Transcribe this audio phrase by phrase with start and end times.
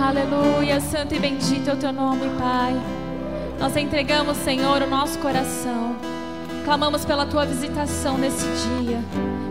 [0.00, 2.74] Aleluia, santo e bendito é o teu nome, Pai.
[3.60, 5.94] Nós entregamos, Senhor, o nosso coração.
[6.64, 8.98] Clamamos pela tua visitação nesse dia,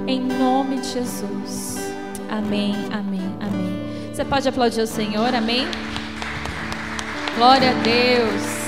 [0.05, 1.77] em nome de Jesus.
[2.29, 4.11] Amém, amém, amém.
[4.13, 5.65] Você pode aplaudir o Senhor, amém?
[7.37, 8.63] Glória a Deus.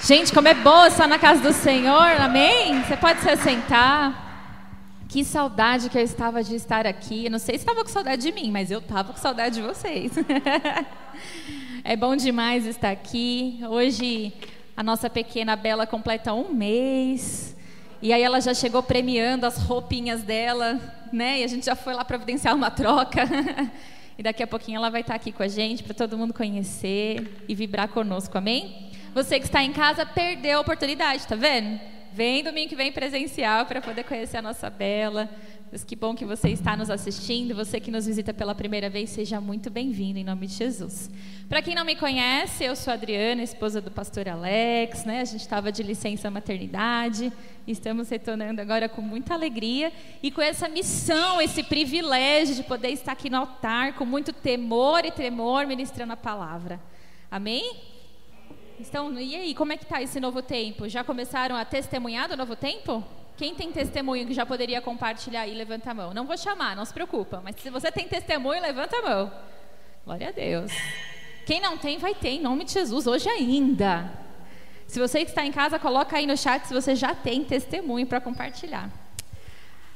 [0.00, 2.82] Gente, como é bom estar na casa do Senhor, amém?
[2.82, 4.21] Você pode se assentar.
[5.12, 7.26] Que saudade que eu estava de estar aqui.
[7.26, 9.60] Eu não sei se estava com saudade de mim, mas eu estava com saudade de
[9.60, 10.10] vocês.
[11.84, 13.60] é bom demais estar aqui.
[13.68, 14.32] Hoje
[14.74, 17.54] a nossa pequena Bela completa um mês.
[18.00, 20.80] E aí ela já chegou premiando as roupinhas dela,
[21.12, 21.40] né?
[21.40, 23.28] E a gente já foi lá providenciar uma troca.
[24.16, 27.44] e daqui a pouquinho ela vai estar aqui com a gente para todo mundo conhecer
[27.46, 28.90] e vibrar conosco, amém?
[29.14, 31.78] Você que está em casa perdeu a oportunidade, tá vendo?
[32.14, 35.30] Vem domingo que vem presencial para poder conhecer a nossa Bela.
[35.70, 37.54] Mas que bom que você está nos assistindo.
[37.54, 41.10] Você que nos visita pela primeira vez, seja muito bem-vindo em nome de Jesus.
[41.48, 45.06] Para quem não me conhece, eu sou a Adriana, esposa do pastor Alex.
[45.06, 45.22] Né?
[45.22, 47.32] A gente estava de licença maternidade.
[47.66, 49.90] Estamos retornando agora com muita alegria
[50.22, 55.06] e com essa missão, esse privilégio de poder estar aqui no altar com muito temor
[55.06, 56.78] e tremor ministrando a palavra.
[57.30, 57.91] Amém?
[58.80, 60.88] Então, e aí, como é que está esse novo tempo?
[60.88, 63.04] Já começaram a testemunhar do novo tempo?
[63.36, 66.12] Quem tem testemunho que já poderia compartilhar aí, levanta a mão.
[66.12, 67.40] Não vou chamar, não se preocupa.
[67.42, 69.32] Mas se você tem testemunho, levanta a mão.
[70.04, 70.70] Glória a Deus.
[71.46, 74.12] Quem não tem, vai ter, em nome de Jesus, hoje ainda.
[74.86, 78.06] Se você que está em casa, coloca aí no chat se você já tem testemunho
[78.06, 78.90] para compartilhar.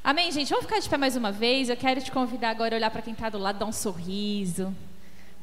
[0.02, 0.48] Amém, gente?
[0.48, 1.68] Vamos ficar de pé mais uma vez.
[1.68, 4.74] Eu quero te convidar agora a olhar para quem está do lado, dar um sorriso.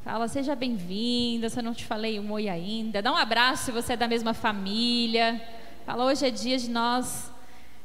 [0.04, 3.00] Fala, seja bem-vinda, se eu não te falei um oi ainda.
[3.00, 5.40] Dá um abraço se você é da mesma família.
[5.86, 7.32] Fala, hoje é dia de nós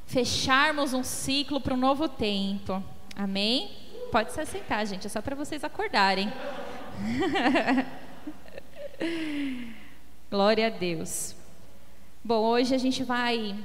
[0.06, 2.84] fecharmos um ciclo para um novo tempo.
[3.16, 3.72] Amém?
[4.12, 6.30] Pode se assentar, gente, é só para vocês acordarem.
[10.30, 11.34] Glória a Deus.
[12.22, 13.56] Bom, hoje a gente vai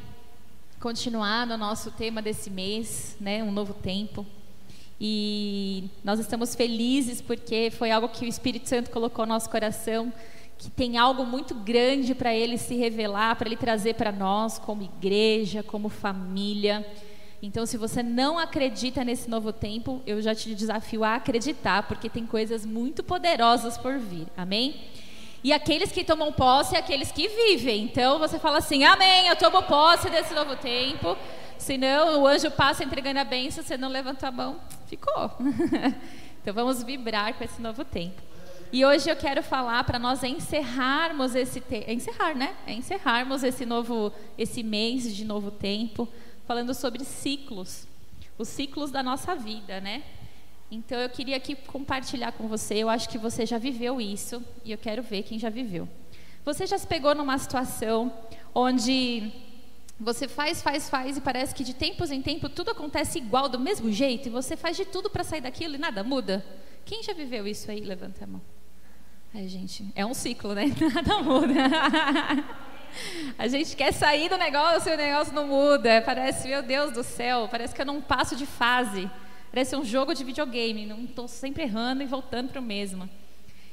[0.78, 3.42] continuar no nosso tema desse mês, né?
[3.42, 4.24] Um novo tempo.
[5.00, 10.12] E nós estamos felizes porque foi algo que o Espírito Santo colocou no nosso coração,
[10.56, 14.82] que tem algo muito grande para ele se revelar, para ele trazer para nós, como
[14.82, 16.86] igreja, como família.
[17.42, 22.08] Então, se você não acredita nesse novo tempo, eu já te desafio a acreditar, porque
[22.08, 24.26] tem coisas muito poderosas por vir.
[24.36, 24.74] Amém?
[25.42, 27.84] E aqueles que tomam posse, é aqueles que vivem.
[27.84, 31.14] Então, você fala assim: Amém, eu tomo posse desse novo tempo.
[31.64, 35.30] Senão, o anjo passa entregando a bênção, você não levanta a mão, ficou.
[36.42, 38.20] então, vamos vibrar com esse novo tempo.
[38.70, 41.90] E hoje eu quero falar para nós encerrarmos esse te...
[41.90, 42.54] encerrar, né?
[42.66, 46.06] É encerrarmos esse novo esse mês de novo tempo,
[46.46, 47.88] falando sobre ciclos,
[48.36, 50.02] os ciclos da nossa vida, né?
[50.70, 52.74] Então eu queria aqui compartilhar com você.
[52.74, 55.88] Eu acho que você já viveu isso e eu quero ver quem já viveu.
[56.44, 58.12] Você já se pegou numa situação
[58.54, 59.32] onde
[59.98, 63.60] você faz, faz, faz e parece que de tempos em tempo tudo acontece igual, do
[63.60, 66.44] mesmo jeito, e você faz de tudo para sair daquilo e nada muda?
[66.84, 67.80] Quem já viveu isso aí?
[67.80, 68.42] Levanta a mão.
[69.32, 70.66] Ai, gente, é um ciclo, né?
[70.94, 71.54] Nada muda.
[73.36, 76.00] A gente quer sair do negócio e o negócio não muda.
[76.02, 79.10] Parece, meu Deus do céu, parece que eu não passo de fase.
[79.50, 83.10] Parece um jogo de videogame, não estou sempre errando e voltando para o mesmo.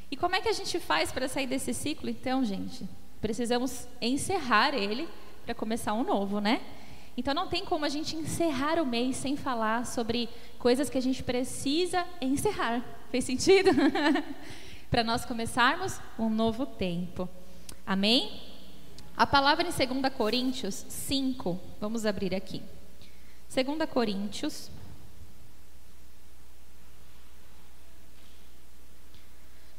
[0.09, 2.89] E como é que a gente faz para sair desse ciclo, então, gente?
[3.21, 5.07] Precisamos encerrar ele
[5.51, 6.61] para começar um novo, né?
[7.17, 11.01] Então não tem como a gente encerrar o mês sem falar sobre coisas que a
[11.01, 12.81] gente precisa encerrar.
[13.09, 13.69] Fez sentido?
[14.89, 17.27] para nós começarmos um novo tempo.
[17.85, 18.41] Amém?
[19.17, 22.61] A palavra em 2 Coríntios 5, vamos abrir aqui.
[23.53, 24.71] 2 Coríntios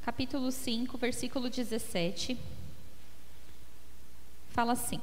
[0.04, 2.36] capítulo 5, versículo 17,
[4.50, 5.00] fala assim: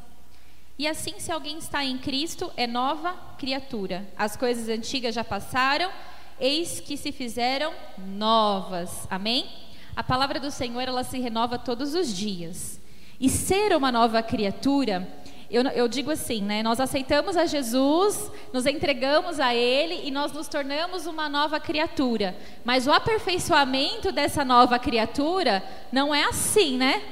[0.80, 4.08] e assim, se alguém está em Cristo, é nova criatura.
[4.18, 5.92] As coisas antigas já passaram,
[6.40, 9.06] eis que se fizeram novas.
[9.12, 9.46] Amém?
[9.94, 12.80] A palavra do Senhor, ela se renova todos os dias.
[13.20, 15.06] E ser uma nova criatura,
[15.52, 16.64] eu, eu, digo assim, né?
[16.64, 22.38] Nós aceitamos a Jesus, nos entregamos a Ele e nós nos tornamos uma nova criatura.
[22.64, 25.62] Mas o aperfeiçoamento dessa nova criatura
[25.92, 27.04] não é assim, né?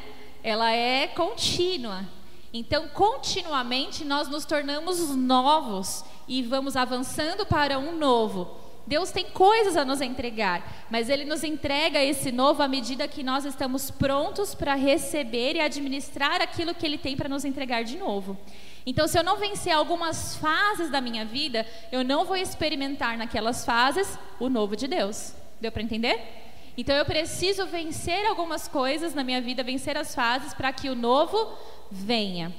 [0.42, 2.16] Ela é contínua.
[2.54, 8.68] Então, continuamente nós nos tornamos novos e vamos avançando para um novo.
[8.88, 13.22] Deus tem coisas a nos entregar, mas Ele nos entrega esse novo à medida que
[13.22, 17.98] nós estamos prontos para receber e administrar aquilo que Ele tem para nos entregar de
[17.98, 18.38] novo.
[18.86, 23.66] Então, se eu não vencer algumas fases da minha vida, eu não vou experimentar naquelas
[23.66, 25.34] fases o novo de Deus.
[25.60, 26.47] Deu para entender?
[26.78, 30.96] Então eu preciso vencer algumas coisas na minha vida, vencer as fases para que o
[30.96, 31.58] novo
[31.90, 32.54] venha.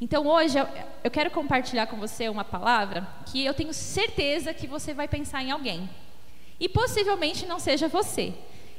[0.00, 0.58] Então hoje
[1.04, 5.44] eu, quero compartilhar com você uma palavra que eu tenho certeza que você vai pensar
[5.44, 5.88] em alguém.
[6.58, 8.34] E possivelmente não seja você.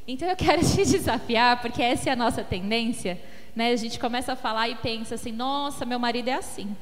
[0.05, 3.21] Então eu quero te desafiar, porque essa é a nossa tendência.
[3.55, 3.71] Né?
[3.71, 6.75] A gente começa a falar e pensa assim: nossa, meu marido é assim.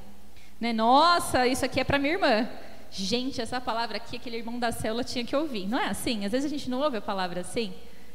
[0.60, 0.74] Né?
[0.74, 2.50] Nossa, isso aqui é para minha irmã.
[2.90, 5.68] Gente, essa palavra aqui, aquele irmão da célula tinha que ouvir.
[5.68, 6.26] Não é assim?
[6.26, 7.72] Às vezes a gente não ouve a palavra assim.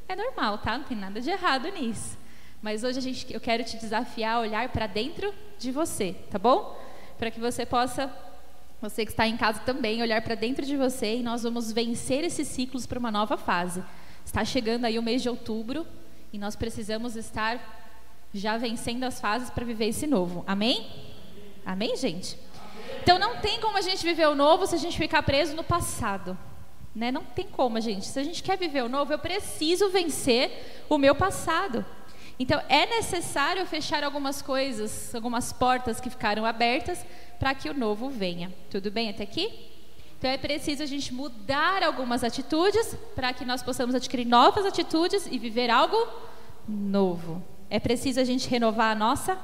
[0.08, 0.76] É normal, tá?
[0.76, 2.18] Não tem nada de errado nisso.
[2.60, 6.38] Mas hoje a gente, eu quero te desafiar a olhar para dentro de você, tá
[6.38, 6.78] bom?
[7.18, 8.10] Para que você possa,
[8.80, 12.24] você que está em casa também, olhar para dentro de você e nós vamos vencer
[12.24, 13.82] esses ciclos para uma nova fase.
[14.24, 15.86] Está chegando aí o mês de outubro
[16.32, 17.60] e nós precisamos estar
[18.32, 20.42] já vencendo as fases para viver esse novo.
[20.46, 20.86] Amém?
[21.64, 22.38] Amém, gente?
[23.02, 25.62] Então não tem como a gente viver o novo se a gente ficar preso no
[25.62, 26.36] passado.
[26.94, 27.10] Né?
[27.10, 28.06] Não tem como, gente.
[28.06, 31.84] Se a gente quer viver o novo, eu preciso vencer o meu passado.
[32.38, 37.04] Então é necessário fechar algumas coisas, algumas portas que ficaram abertas
[37.38, 38.52] para que o novo venha.
[38.70, 39.70] Tudo bem até aqui?
[40.18, 45.26] Então é preciso a gente mudar algumas atitudes para que nós possamos adquirir novas atitudes
[45.30, 45.96] e viver algo
[46.66, 47.42] novo.
[47.68, 49.38] É preciso a gente renovar a nossa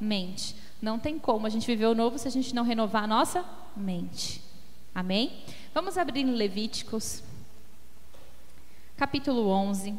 [0.00, 0.56] mente.
[0.80, 3.44] Não tem como a gente viver o novo se a gente não renovar a nossa
[3.76, 4.42] mente.
[4.94, 5.44] Amém?
[5.74, 7.22] Vamos abrir em Levíticos,
[8.94, 9.94] capítulo 11.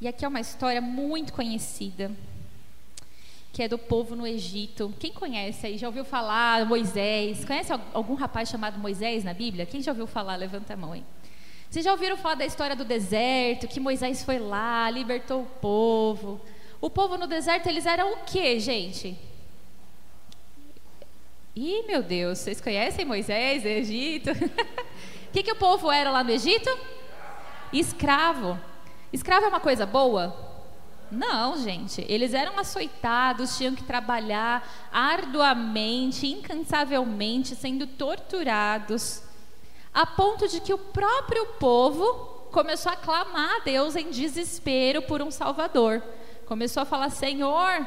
[0.00, 2.10] E aqui é uma história muito conhecida,
[3.52, 4.92] que é do povo no Egito.
[4.98, 5.78] Quem conhece aí?
[5.78, 7.44] Já ouviu falar Moisés?
[7.44, 9.66] Conhece algum rapaz chamado Moisés na Bíblia?
[9.66, 10.34] Quem já ouviu falar?
[10.34, 11.04] Levanta a mão aí.
[11.70, 16.40] Vocês já ouviram falar da história do deserto, que Moisés foi lá, libertou o povo?
[16.80, 19.16] O povo no deserto, eles eram o quê, gente?
[21.54, 24.30] Ih, meu Deus, vocês conhecem Moisés, Egito?
[24.30, 26.70] O que, que o povo era lá no Egito?
[27.72, 28.58] Escravo.
[29.12, 30.36] Escravo é uma coisa boa?
[31.10, 32.04] Não, gente.
[32.08, 39.22] Eles eram açoitados, tinham que trabalhar arduamente, incansavelmente, sendo torturados
[39.96, 45.22] a ponto de que o próprio povo começou a clamar a Deus em desespero por
[45.22, 46.02] um Salvador.
[46.46, 47.86] Começou a falar: Senhor,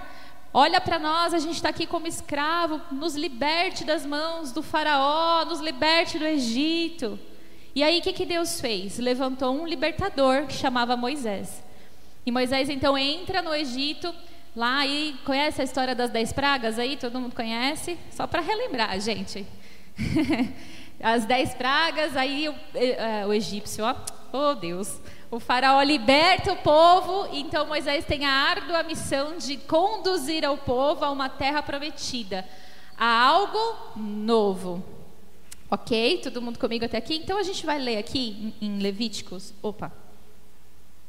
[0.54, 5.46] olha para nós, a gente está aqui como escravo, nos liberte das mãos do Faraó,
[5.46, 7.18] nos liberte do Egito.
[7.74, 9.00] E aí o que, que Deus fez?
[9.00, 11.64] Levantou um libertador que chamava Moisés.
[12.26, 14.14] E Moisés então entra no Egito,
[14.54, 16.98] lá e conhece a história das dez pragas aí?
[16.98, 17.98] Todo mundo conhece?
[18.12, 19.48] Só para relembrar, gente.
[21.02, 23.96] as dez pragas, aí o, é, o egípcio, ó,
[24.34, 25.00] oh Deus,
[25.32, 31.06] o faraó liberta o povo, então Moisés tem a árdua missão de conduzir ao povo
[31.06, 32.48] a uma terra prometida,
[32.98, 33.58] a algo
[33.96, 34.84] novo.
[35.70, 36.22] Ok?
[36.24, 37.16] Todo mundo comigo até aqui?
[37.16, 39.92] Então a gente vai ler aqui em Levíticos, opa,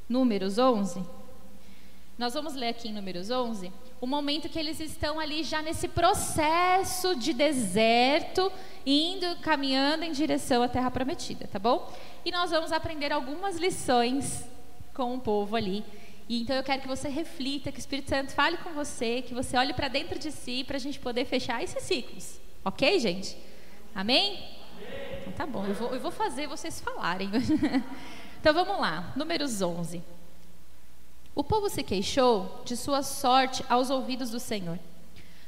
[0.06, 1.02] Números 11.
[2.20, 5.88] Nós vamos ler aqui em Números 11 o momento que eles estão ali já nesse
[5.88, 8.52] processo de deserto,
[8.84, 11.90] indo, caminhando em direção à terra prometida, tá bom?
[12.22, 14.46] E nós vamos aprender algumas lições
[14.92, 15.82] com o povo ali.
[16.28, 19.32] E então eu quero que você reflita, que o Espírito Santo fale com você, que
[19.32, 22.38] você olhe para dentro de si para a gente poder fechar esses ciclos.
[22.62, 23.34] Ok, gente?
[23.94, 24.46] Amém?
[25.22, 27.30] Então, tá bom, eu vou, eu vou fazer vocês falarem.
[28.38, 30.19] então vamos lá, números 11.
[31.40, 34.78] O povo se queixou de sua sorte aos ouvidos do Senhor.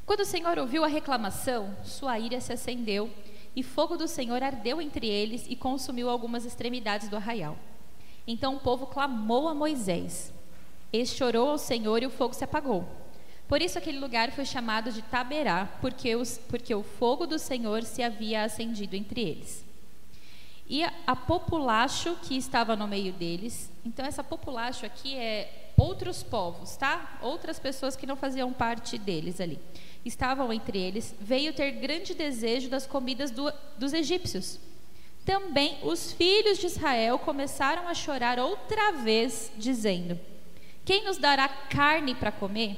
[0.06, 3.10] Quando o Senhor ouviu a reclamação, sua ira se acendeu,
[3.54, 7.58] e fogo do Senhor ardeu entre eles e consumiu algumas extremidades do arraial.
[8.26, 10.32] Então o povo clamou a Moisés.
[10.90, 12.88] Este orou ao Senhor e o fogo se apagou.
[13.46, 17.82] Por isso aquele lugar foi chamado de Taberá, porque, os, porque o fogo do Senhor
[17.82, 19.62] se havia acendido entre eles.
[20.66, 26.76] E a, populacho que estava no meio deles, então essa populacho aqui é outros povos,
[26.76, 27.18] tá?
[27.22, 29.58] Outras pessoas que não faziam parte deles ali.
[30.04, 34.58] Estavam entre eles, veio ter grande desejo das comidas do, dos egípcios.
[35.24, 40.18] Também os filhos de Israel começaram a chorar outra vez, dizendo:
[40.84, 42.76] Quem nos dará carne para comer?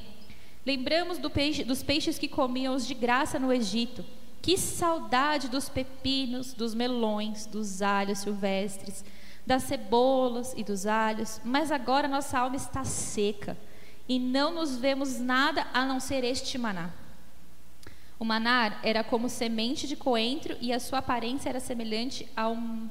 [0.66, 4.04] Lembramos do peixe, dos peixes que comíamos de graça no Egito.
[4.42, 9.02] Que saudade dos pepinos, dos melões, dos alhos silvestres
[9.46, 13.56] das cebolas e dos alhos, mas agora nossa alma está seca
[14.08, 16.90] e não nos vemos nada a não ser este maná.
[18.18, 22.88] O maná era como semente de coentro e a sua aparência era semelhante a um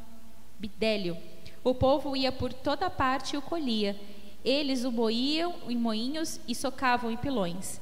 [0.59, 1.17] bidélio.
[1.63, 3.99] O povo ia por toda parte e o colhia.
[4.43, 7.79] Eles o moíam em moinhos e socavam em pilões.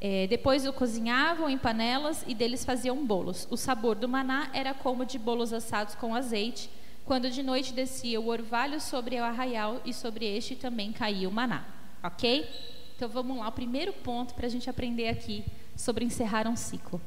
[0.00, 3.48] É, depois o cozinhavam em panelas e deles faziam bolos.
[3.50, 6.70] O sabor do maná era como de bolos assados com azeite.
[7.04, 11.32] Quando de noite descia o orvalho sobre o arraial e sobre este também caía o
[11.32, 11.64] maná.
[12.02, 12.48] Ok?
[12.96, 15.44] Então vamos lá, o primeiro ponto para a gente aprender aqui
[15.76, 17.00] sobre encerrar um ciclo.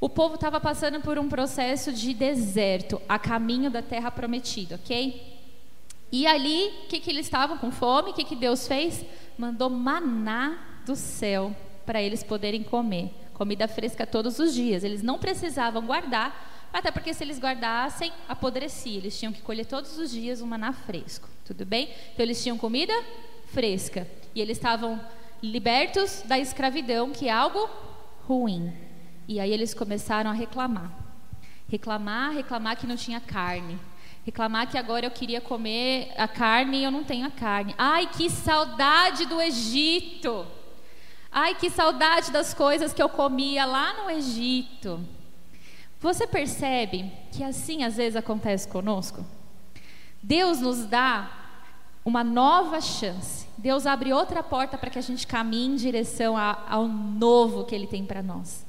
[0.00, 5.40] O povo estava passando por um processo de deserto, a caminho da terra prometida, ok?
[6.10, 8.10] E ali, o que, que eles estavam com fome?
[8.10, 9.04] O que, que Deus fez?
[9.38, 11.56] Mandou maná do céu
[11.86, 13.10] para eles poderem comer.
[13.32, 14.84] Comida fresca todos os dias.
[14.84, 18.96] Eles não precisavam guardar, até porque se eles guardassem, apodrecia.
[18.96, 21.28] Eles tinham que colher todos os dias um maná fresco.
[21.44, 21.90] Tudo bem?
[22.12, 22.92] Então eles tinham comida
[23.46, 24.08] fresca.
[24.34, 25.00] E eles estavam
[25.42, 27.68] libertos da escravidão, que é algo
[28.26, 28.72] ruim.
[29.28, 30.90] E aí eles começaram a reclamar.
[31.68, 33.78] Reclamar, reclamar que não tinha carne.
[34.24, 37.74] Reclamar que agora eu queria comer a carne e eu não tenho a carne.
[37.76, 40.46] Ai, que saudade do Egito!
[41.30, 45.00] Ai, que saudade das coisas que eu comia lá no Egito.
[46.02, 49.24] Você percebe que assim às vezes acontece conosco?
[50.20, 51.30] Deus nos dá
[52.04, 53.46] uma nova chance.
[53.56, 57.86] Deus abre outra porta para que a gente caminhe em direção ao novo que Ele
[57.86, 58.66] tem para nós.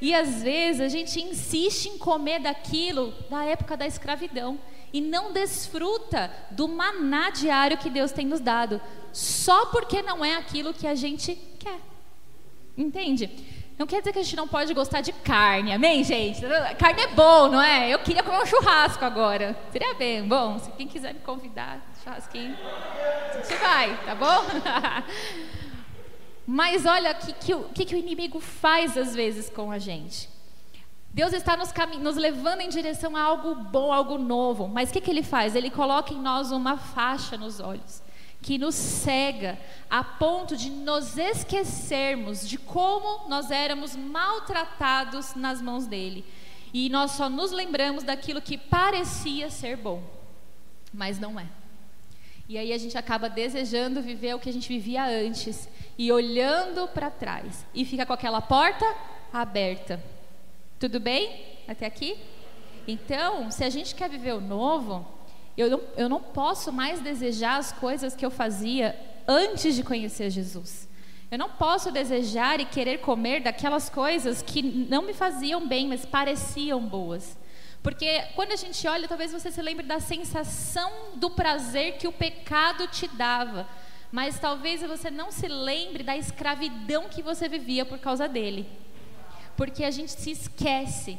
[0.00, 4.56] E às vezes a gente insiste em comer daquilo da época da escravidão
[4.92, 8.80] e não desfruta do maná diário que Deus tem nos dado,
[9.12, 11.80] só porque não é aquilo que a gente quer.
[12.76, 13.28] Entende?
[13.78, 16.42] Não quer dizer que a gente não pode gostar de carne, amém, gente?
[16.76, 17.94] Carne é bom, não é?
[17.94, 19.56] Eu queria comer um churrasco agora.
[19.70, 20.58] Seria bem bom.
[20.58, 22.56] Se quem quiser me convidar, churrasquinho,
[23.30, 24.44] a gente vai, tá bom?
[26.44, 30.28] Mas olha o que, que, que, o inimigo faz às vezes com a gente.
[31.14, 34.66] Deus está nos, nos, levando em direção a algo bom, algo novo.
[34.66, 35.54] Mas o que, que ele faz?
[35.54, 38.02] Ele coloca em nós uma faixa nos olhos
[38.40, 39.58] que nos cega
[39.90, 46.24] a ponto de nos esquecermos de como nós éramos maltratados nas mãos dele.
[46.72, 50.02] E nós só nos lembramos daquilo que parecia ser bom,
[50.92, 51.46] mas não é.
[52.48, 55.68] E aí a gente acaba desejando viver o que a gente vivia antes
[55.98, 58.86] e olhando para trás e fica com aquela porta
[59.32, 60.02] aberta.
[60.78, 62.16] Tudo bem até aqui?
[62.86, 65.06] Então, se a gente quer viver o novo,
[65.58, 68.94] eu não, eu não posso mais desejar as coisas que eu fazia
[69.26, 70.88] antes de conhecer Jesus.
[71.30, 76.06] Eu não posso desejar e querer comer daquelas coisas que não me faziam bem, mas
[76.06, 77.36] pareciam boas.
[77.82, 82.12] Porque quando a gente olha, talvez você se lembre da sensação do prazer que o
[82.12, 83.68] pecado te dava,
[84.12, 88.66] mas talvez você não se lembre da escravidão que você vivia por causa dele.
[89.56, 91.18] Porque a gente se esquece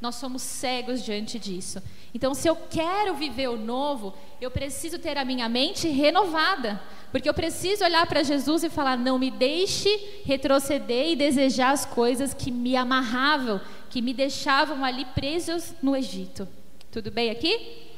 [0.00, 1.82] nós somos cegos diante disso.
[2.14, 6.80] Então, se eu quero viver o novo, eu preciso ter a minha mente renovada.
[7.12, 11.84] Porque eu preciso olhar para Jesus e falar: não me deixe retroceder e desejar as
[11.84, 16.48] coisas que me amarravam, que me deixavam ali presos no Egito.
[16.90, 17.88] Tudo bem aqui?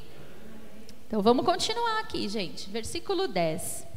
[1.07, 2.69] Então vamos continuar aqui, gente.
[2.69, 3.92] Versículo 10.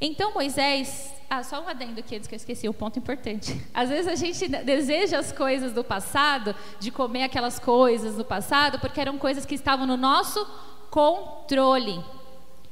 [0.00, 3.60] Então Moisés ah, só um adendo aqui antes que eu esqueci, um ponto importante.
[3.74, 8.78] Às vezes a gente deseja as coisas do passado, de comer aquelas coisas do passado,
[8.78, 10.46] porque eram coisas que estavam no nosso
[10.88, 12.00] controle.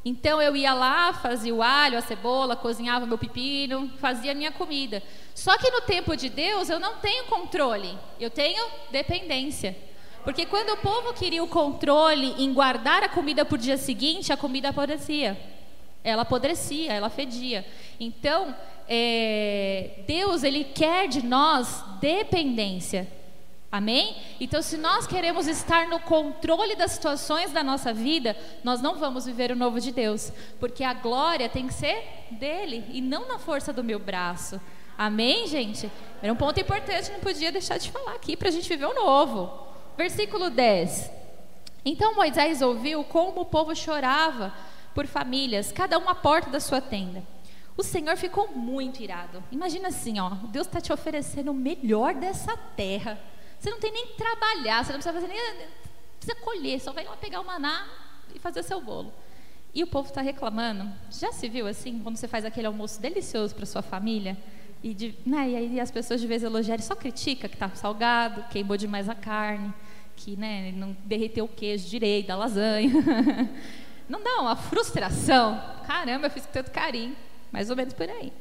[0.05, 4.53] Então eu ia lá, fazia o alho, a cebola, cozinhava meu pepino, fazia a minha
[4.53, 5.03] comida.
[5.35, 9.77] Só que no tempo de Deus eu não tenho controle, eu tenho dependência.
[10.23, 14.33] Porque quando o povo queria o controle em guardar a comida para o dia seguinte,
[14.33, 15.54] a comida apodrecia
[16.05, 17.67] ela apodrecia, ela fedia.
[17.99, 18.55] Então,
[18.87, 23.09] é, Deus, Ele quer de nós dependência.
[23.73, 24.15] Amém?
[24.39, 29.27] Então, se nós queremos estar no controle das situações da nossa vida, nós não vamos
[29.27, 30.31] viver o novo de Deus,
[30.61, 34.61] porque a glória tem que ser dele e não na força do meu braço.
[34.97, 35.91] Amém, gente?
[36.23, 38.95] Era um ponto importante, não podia deixar de falar aqui para a gente viver o
[38.95, 39.51] novo.
[39.97, 41.11] Versículo 10.
[41.85, 44.55] Então Moisés ouviu como o povo chorava
[44.95, 47.23] por famílias, cada um à porta da sua tenda.
[47.77, 49.43] O Senhor ficou muito irado.
[49.51, 53.19] Imagina assim, ó, Deus está te oferecendo o melhor dessa terra.
[53.59, 55.69] Você não tem nem que trabalhar, você não precisa fazer nem
[56.19, 57.87] precisa colher, só vai lá pegar o maná
[58.35, 59.13] e fazer seu bolo.
[59.75, 60.89] E o povo está reclamando.
[61.11, 64.37] Já se viu assim, quando você faz aquele almoço delicioso para sua família?
[64.83, 68.45] E, de, né, e aí as pessoas de vez elogiarem, só critica que está salgado,
[68.51, 69.75] queimou demais a carne,
[70.15, 72.93] que né, não derreteu o queijo direito da lasanha.
[74.09, 75.63] Não dá uma frustração?
[75.87, 77.17] Caramba, eu fiz com tanto carinho.
[77.51, 78.33] Mais ou menos por aí.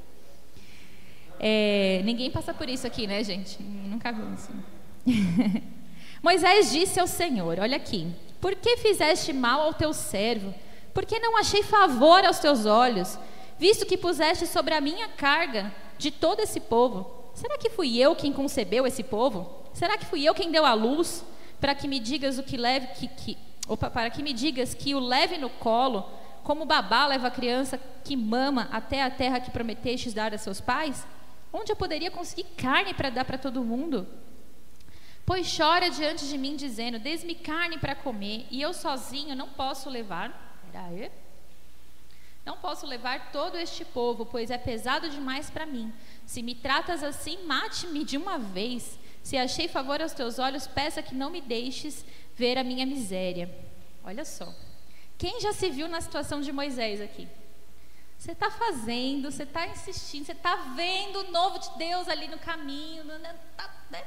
[1.40, 3.62] É, ninguém passa por isso aqui, né, gente?
[3.62, 4.64] Nunca viu assim.
[6.22, 10.54] Moisés disse ao Senhor: Olha aqui, por que fizeste mal ao teu servo?
[10.94, 13.18] Por que não achei favor aos teus olhos,
[13.58, 17.32] visto que puseste sobre a minha carga de todo esse povo?
[17.34, 19.64] Será que fui eu quem concebeu esse povo?
[19.74, 21.26] Será que fui eu quem deu a luz
[21.60, 24.94] para que me digas o que leve que, que opa, para que me digas que
[24.94, 26.10] o leve no colo,
[26.44, 30.60] como babá leva a criança que mama até a terra que prometestes dar a seus
[30.60, 31.06] pais?
[31.52, 34.08] Onde eu poderia conseguir carne para dar para todo mundo?
[35.26, 39.90] Pois chora diante de mim, dizendo: Desme carne para comer, e eu sozinho não posso
[39.90, 40.60] levar.
[40.72, 41.12] Peraí.
[42.46, 45.94] Não posso levar todo este povo, pois é pesado demais para mim.
[46.26, 49.00] Se me tratas assim, mate-me de uma vez.
[49.22, 53.50] Se achei favor aos teus olhos, peça que não me deixes ver a minha miséria.
[54.04, 54.54] Olha só.
[55.18, 57.28] Quem já se viu na situação de Moisés aqui?
[58.18, 62.38] Você está fazendo, você está insistindo, você está vendo o novo de Deus ali no
[62.40, 63.36] caminho, né?
[63.58, 64.04] Tá, né?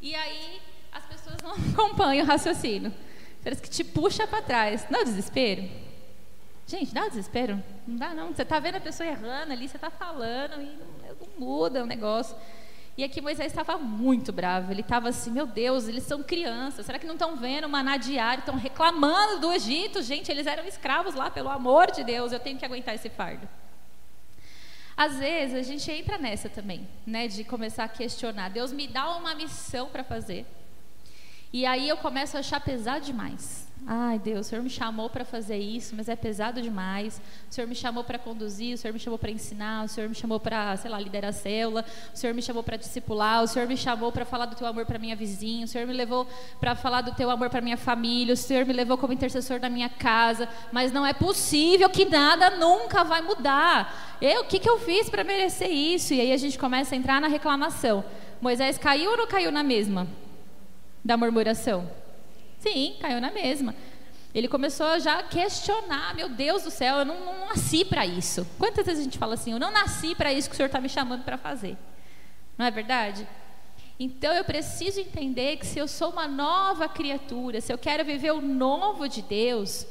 [0.00, 0.60] E aí
[0.92, 2.92] as pessoas não acompanham o raciocínio.
[3.42, 4.86] Parece que te puxa para trás.
[4.90, 5.68] Não é desespero?
[6.66, 7.62] Gente, dá desespero?
[7.86, 8.32] Não dá não.
[8.32, 11.86] Você está vendo a pessoa errando ali, você está falando e não, não muda o
[11.86, 12.36] negócio.
[12.96, 14.70] E aqui Moisés estava muito bravo.
[14.70, 16.84] Ele estava assim, meu Deus, eles são crianças.
[16.84, 18.40] Será que não estão vendo maná diário?
[18.40, 20.02] Estão reclamando do Egito?
[20.02, 23.48] Gente, eles eram escravos lá, pelo amor de Deus, eu tenho que aguentar esse fardo.
[24.94, 28.50] Às vezes a gente entra nessa também, né, de começar a questionar.
[28.50, 30.46] Deus me dá uma missão para fazer.
[31.50, 33.71] E aí eu começo a achar pesado demais.
[33.84, 37.20] Ai, Deus, o Senhor me chamou para fazer isso, mas é pesado demais.
[37.50, 40.14] O Senhor me chamou para conduzir, o Senhor me chamou para ensinar, o Senhor me
[40.14, 41.84] chamou para, sei lá, liderar a célula,
[42.14, 44.86] o Senhor me chamou para discipular, o Senhor me chamou para falar do teu amor
[44.86, 46.28] para minha vizinha, o Senhor me levou
[46.60, 49.68] para falar do teu amor para minha família, o Senhor me levou como intercessor da
[49.68, 54.16] minha casa, mas não é possível que nada nunca vai mudar.
[54.22, 56.14] Eu, o que, que eu fiz para merecer isso?
[56.14, 58.04] E aí a gente começa a entrar na reclamação.
[58.40, 60.06] Moisés caiu ou não caiu na mesma?
[61.04, 62.01] Da murmuração.
[62.62, 63.74] Sim, caiu na mesma.
[64.32, 68.46] Ele começou já a questionar: meu Deus do céu, eu não, não nasci para isso.
[68.56, 70.80] Quantas vezes a gente fala assim: eu não nasci para isso que o Senhor está
[70.80, 71.76] me chamando para fazer?
[72.56, 73.26] Não é verdade?
[73.98, 78.30] Então eu preciso entender que se eu sou uma nova criatura, se eu quero viver
[78.30, 79.84] o novo de Deus,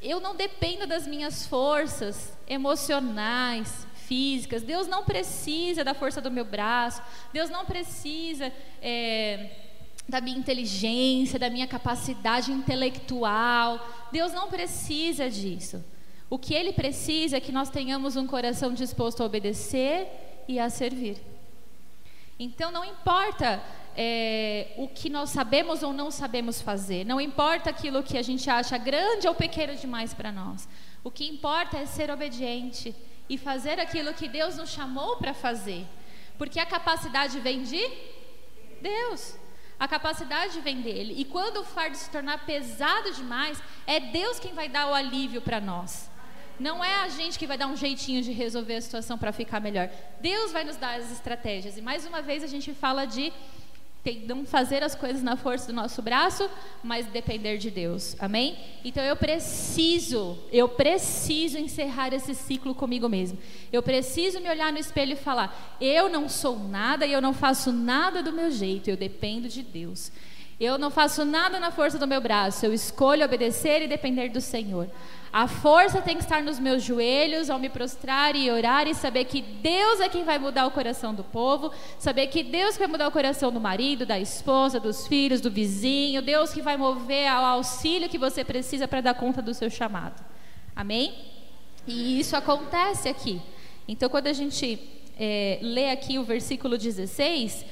[0.00, 4.62] eu não dependo das minhas forças emocionais, físicas.
[4.62, 7.02] Deus não precisa da força do meu braço.
[7.32, 8.52] Deus não precisa.
[8.80, 9.69] É,
[10.10, 14.08] da minha inteligência, da minha capacidade intelectual.
[14.12, 15.82] Deus não precisa disso.
[16.28, 20.08] O que Ele precisa é que nós tenhamos um coração disposto a obedecer
[20.46, 21.16] e a servir.
[22.38, 23.62] Então, não importa
[23.96, 28.48] é, o que nós sabemos ou não sabemos fazer, não importa aquilo que a gente
[28.48, 30.68] acha grande ou pequeno demais para nós.
[31.04, 32.94] O que importa é ser obediente
[33.28, 35.86] e fazer aquilo que Deus nos chamou para fazer,
[36.36, 37.80] porque a capacidade vem de
[38.80, 39.36] Deus.
[39.80, 41.14] A capacidade vem dele.
[41.16, 45.40] E quando o fardo se tornar pesado demais, é Deus quem vai dar o alívio
[45.40, 46.10] para nós.
[46.58, 49.58] Não é a gente que vai dar um jeitinho de resolver a situação para ficar
[49.58, 49.88] melhor.
[50.20, 51.78] Deus vai nos dar as estratégias.
[51.78, 53.32] E mais uma vez a gente fala de
[54.26, 56.48] não fazer as coisas na força do nosso braço,
[56.82, 58.16] mas depender de Deus.
[58.18, 58.56] Amém?
[58.84, 63.38] Então eu preciso, eu preciso encerrar esse ciclo comigo mesmo.
[63.70, 67.34] Eu preciso me olhar no espelho e falar: eu não sou nada e eu não
[67.34, 70.10] faço nada do meu jeito, eu dependo de Deus.
[70.58, 74.40] Eu não faço nada na força do meu braço, eu escolho obedecer e depender do
[74.40, 74.90] Senhor.
[75.32, 79.24] A força tem que estar nos meus joelhos ao me prostrar e orar e saber
[79.26, 83.06] que Deus é quem vai mudar o coração do povo, saber que Deus vai mudar
[83.06, 87.44] o coração do marido, da esposa, dos filhos, do vizinho, Deus que vai mover ao
[87.44, 90.20] auxílio que você precisa para dar conta do seu chamado.
[90.74, 91.14] Amém?
[91.86, 93.40] E isso acontece aqui.
[93.86, 94.80] Então, quando a gente
[95.16, 97.64] é, lê aqui o versículo 16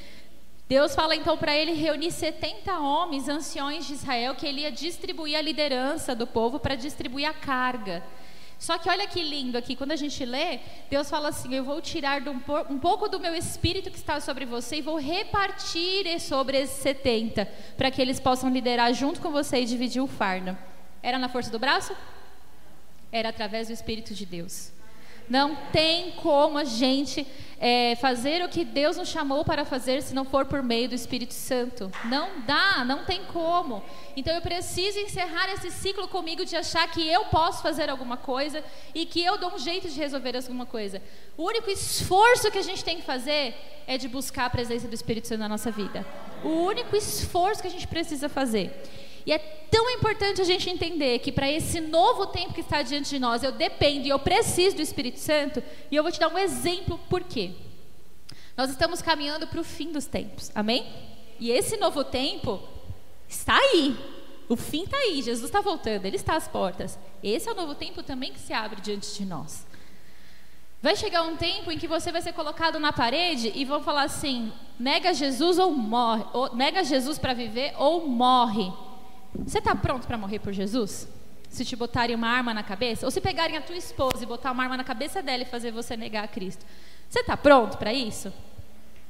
[0.69, 5.39] Deus fala então para ele reunir 70 homens, anciões de Israel, que ele ia distribuir
[5.39, 8.05] a liderança do povo para distribuir a carga.
[8.59, 11.81] Só que olha que lindo aqui, quando a gente lê, Deus fala assim: Eu vou
[11.81, 16.83] tirar um, pouco do meu espírito que está sobre você e vou repartir sobre esses
[16.83, 20.59] 70, para que eles possam liderar junto com você e dividir o fardo.
[21.03, 21.97] Era na força do braço?
[23.11, 24.73] Era através do Espírito de Deus.
[25.29, 27.27] Não tem como a gente
[27.61, 30.95] é, fazer o que Deus nos chamou para fazer se não for por meio do
[30.95, 31.91] Espírito Santo.
[32.05, 33.83] Não dá, não tem como.
[34.17, 38.63] Então eu preciso encerrar esse ciclo comigo de achar que eu posso fazer alguma coisa
[38.95, 41.03] e que eu dou um jeito de resolver alguma coisa.
[41.37, 43.55] O único esforço que a gente tem que fazer
[43.87, 46.07] é de buscar a presença do Espírito Santo na nossa vida.
[46.45, 48.73] O único esforço que a gente precisa fazer.
[49.29, 53.11] E é tão importante a gente entender que para esse novo tempo que está diante
[53.11, 56.33] de nós, eu dependo e eu preciso do Espírito Santo, e eu vou te dar
[56.33, 57.51] um exemplo por quê.
[58.57, 60.91] Nós estamos caminhando para o fim dos tempos, amém?
[61.39, 62.59] E esse novo tempo
[63.29, 63.95] está aí.
[64.49, 66.99] O fim está aí, Jesus está voltando, Ele está às portas.
[67.23, 69.67] Esse é o novo tempo também que se abre diante de nós.
[70.81, 74.05] Vai chegar um tempo em que você vai ser colocado na parede e vão falar
[74.05, 78.73] assim: nega Jesus ou morre, ou, nega Jesus para viver ou morre.
[79.35, 81.09] Você está pronto para morrer por Jesus?
[81.49, 84.53] Se te botarem uma arma na cabeça, ou se pegarem a tua esposa e botar
[84.53, 86.65] uma arma na cabeça dela e fazer você negar a Cristo,
[87.09, 88.33] você está pronto para isso?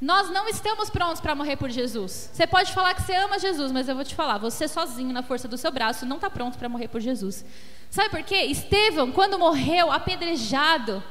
[0.01, 2.31] Nós não estamos prontos para morrer por Jesus.
[2.33, 5.25] Você pode falar que você ama Jesus, mas eu vou te falar, você sozinho, na
[5.25, 7.45] força do seu braço, não está pronto para morrer por Jesus.
[7.91, 8.45] Sabe por quê?
[8.45, 11.03] Estevão, quando morreu apedrejado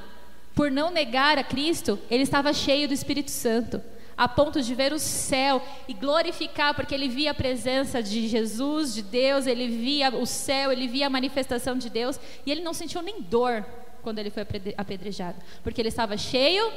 [0.55, 3.81] por não negar a Cristo, ele estava cheio do Espírito Santo,
[4.17, 8.95] a ponto de ver o céu e glorificar, porque ele via a presença de Jesus,
[8.95, 12.73] de Deus, ele via o céu, ele via a manifestação de Deus, e ele não
[12.73, 13.63] sentiu nem dor
[14.01, 16.71] quando ele foi apedrejado, porque ele estava cheio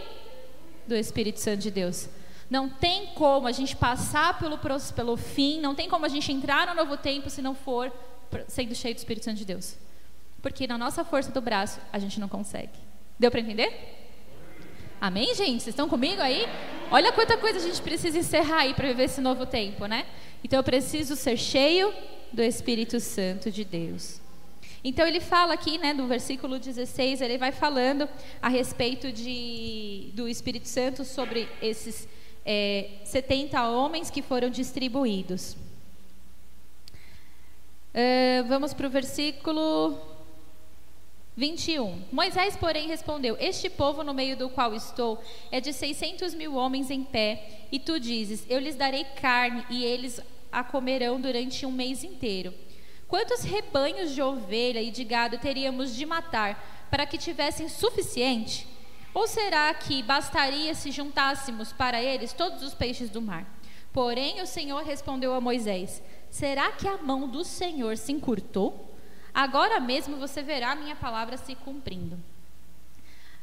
[0.86, 2.08] do Espírito Santo de Deus.
[2.50, 4.58] Não tem como a gente passar pelo,
[4.94, 7.92] pelo fim, não tem como a gente entrar no novo tempo se não for
[8.48, 9.76] sendo cheio do Espírito Santo de Deus.
[10.42, 12.78] Porque na nossa força do braço a gente não consegue.
[13.18, 14.08] Deu para entender?
[15.00, 15.62] Amém, gente?
[15.62, 16.44] Vocês estão comigo aí?
[16.92, 20.06] Olha quanta coisa a gente precisa encerrar aí para viver esse novo tempo, né?
[20.42, 21.94] Então eu preciso ser cheio
[22.32, 24.20] do Espírito Santo de Deus.
[24.82, 28.08] Então ele fala aqui, né, no versículo 16, ele vai falando
[28.42, 32.08] a respeito de, do Espírito Santo sobre esses
[32.44, 35.56] é, 70 homens que foram distribuídos.
[37.92, 39.96] Uh, vamos para o versículo
[41.36, 42.04] 21.
[42.10, 46.90] Moisés, porém, respondeu: Este povo no meio do qual estou é de 600 mil homens
[46.90, 51.72] em pé, e tu dizes: Eu lhes darei carne, e eles a comerão durante um
[51.72, 52.52] mês inteiro.
[53.06, 58.66] Quantos rebanhos de ovelha e de gado teríamos de matar para que tivessem suficiente?
[59.12, 63.46] Ou será que bastaria se juntássemos para eles todos os peixes do mar?
[63.92, 68.89] Porém, o Senhor respondeu a Moisés: Será que a mão do Senhor se encurtou?
[69.34, 72.18] Agora mesmo você verá a minha palavra se cumprindo.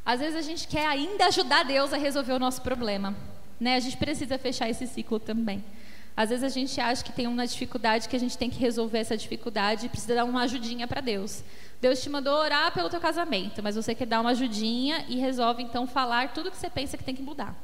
[0.05, 3.15] Às vezes a gente quer ainda ajudar Deus a resolver o nosso problema,
[3.59, 3.75] né?
[3.75, 5.63] A gente precisa fechar esse ciclo também.
[6.15, 8.97] Às vezes a gente acha que tem uma dificuldade que a gente tem que resolver
[8.97, 11.43] essa dificuldade e precisa dar uma ajudinha para Deus.
[11.79, 15.61] Deus te mandou orar pelo teu casamento, mas você quer dar uma ajudinha e resolve
[15.61, 17.55] então falar tudo que você pensa que tem que mudar.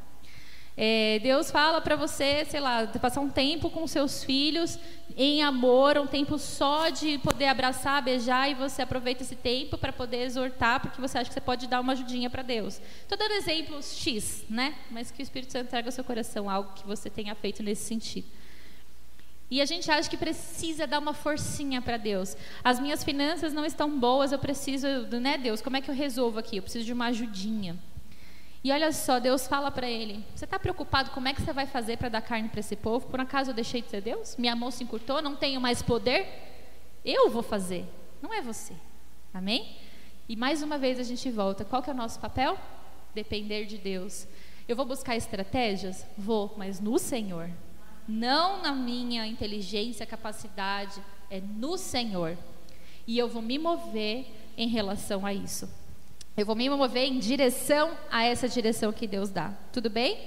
[0.76, 4.80] É, Deus fala para você, sei lá, passar um tempo com seus filhos
[5.16, 9.94] em amor, um tempo só de poder abraçar, beijar, e você aproveita esse tempo para
[9.94, 12.82] poder exortar, porque você acha que você pode dar uma ajudinha para Deus.
[13.02, 14.74] Estou dando exemplos X, né?
[14.90, 17.84] Mas que o Espírito Santo traga ao seu coração algo que você tenha feito nesse
[17.84, 18.28] sentido.
[19.52, 22.36] E a gente acha que precisa dar uma forcinha para Deus.
[22.64, 24.88] As minhas finanças não estão boas, eu preciso,
[25.22, 25.62] né, Deus?
[25.62, 26.58] Como é que eu resolvo aqui?
[26.58, 27.78] Eu preciso de uma ajudinha.
[28.64, 31.66] E olha só, Deus fala para ele: Você está preocupado como é que você vai
[31.66, 33.08] fazer para dar carne para esse povo?
[33.08, 34.36] Por acaso eu deixei de ser Deus?
[34.38, 36.28] Minha mão se encurtou, não tenho mais poder?
[37.04, 37.86] Eu vou fazer,
[38.22, 38.74] não é você.
[39.34, 39.78] Amém?
[40.30, 42.58] E mais uma vez a gente volta: qual que é o nosso papel?
[43.14, 44.28] Depender de Deus.
[44.68, 46.06] Eu vou buscar estratégias?
[46.18, 47.50] Vou, mas no Senhor
[48.08, 52.38] não na minha inteligência, capacidade, é no Senhor.
[53.08, 54.26] E eu vou me mover
[54.58, 55.70] em relação a isso.
[56.36, 59.54] Eu vou me mover em direção a essa direção que Deus dá.
[59.72, 60.18] Tudo bem?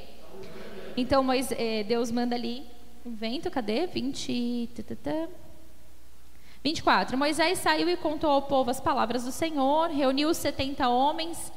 [0.97, 2.64] Então eh, Deus manda ali
[3.05, 3.87] um vento, cadê?
[3.87, 4.71] 20.
[6.62, 7.19] 24.
[7.19, 11.53] Moisés saiu e contou ao povo as palavras do Senhor, reuniu os 70 homens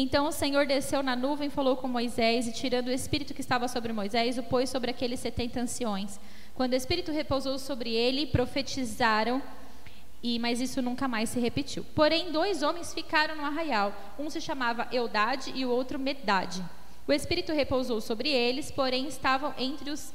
[0.00, 3.66] então o Senhor desceu na nuvem, falou com Moisés, e tirando o espírito que estava
[3.66, 6.20] sobre Moisés, o pôs sobre aqueles setenta anciões.
[6.54, 9.42] Quando o espírito repousou sobre ele, profetizaram,
[10.22, 11.84] e mas isso nunca mais se repetiu.
[11.94, 13.94] Porém, dois homens ficaram no arraial.
[14.18, 16.64] Um se chamava Eudade e o outro Medade.
[17.06, 20.12] O espírito repousou sobre eles, porém estavam entre os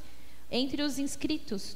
[0.52, 1.76] entre os inscritos,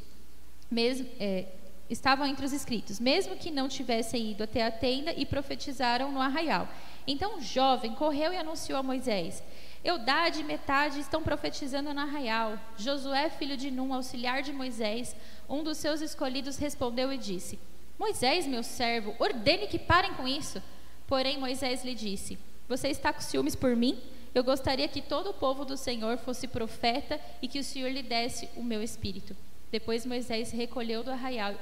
[0.69, 1.47] mesmo, é,
[1.89, 6.21] estavam entre os inscritos, mesmo que não tivessem ido até a tenda e profetizaram no
[6.21, 6.69] arraial.
[7.07, 9.41] Então o jovem correu e anunciou a Moisés:
[9.83, 12.59] Eudade e metade estão profetizando no arraial.
[12.77, 15.15] Josué, filho de Num, auxiliar de Moisés,
[15.49, 17.59] um dos seus escolhidos, respondeu e disse:
[17.97, 20.61] Moisés, meu servo, ordene que parem com isso.
[21.07, 23.99] Porém, Moisés lhe disse: Você está com ciúmes por mim?
[24.35, 28.03] Eu gostaria que todo o povo do Senhor fosse profeta e que o Senhor lhe
[28.03, 29.35] desse o meu espírito.
[29.71, 31.55] Depois Moisés recolheu do arraial,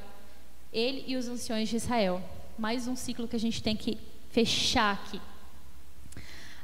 [0.73, 2.21] ele e os anciões de Israel.
[2.57, 3.97] Mais um ciclo que a gente tem que
[4.29, 5.21] fechar aqui.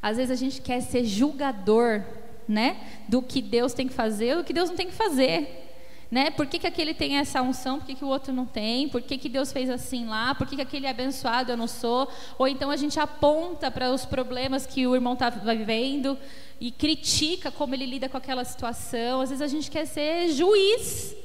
[0.01, 2.03] Às vezes a gente quer ser julgador,
[2.47, 5.70] né, do que Deus tem que fazer, do que Deus não tem que fazer.
[6.11, 6.29] Né?
[6.29, 8.89] Por que, que aquele tem essa unção, por que, que o outro não tem?
[8.89, 10.35] Por que, que Deus fez assim lá?
[10.35, 12.11] Por que, que aquele é abençoado, eu não sou?
[12.37, 16.17] Ou então a gente aponta para os problemas que o irmão está vivendo
[16.59, 19.21] e critica como ele lida com aquela situação.
[19.21, 21.15] Às vezes a gente quer ser juiz,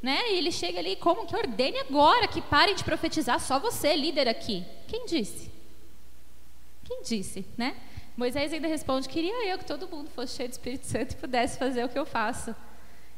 [0.00, 0.30] né?
[0.30, 4.28] E ele chega ali, como que ordene agora que parem de profetizar, só você, líder
[4.28, 4.64] aqui.
[4.86, 5.50] Quem disse?
[6.84, 7.74] Quem disse, né?
[8.16, 11.58] Moisés ainda responde: Queria eu que todo mundo fosse cheio do Espírito Santo e pudesse
[11.58, 12.54] fazer o que eu faço.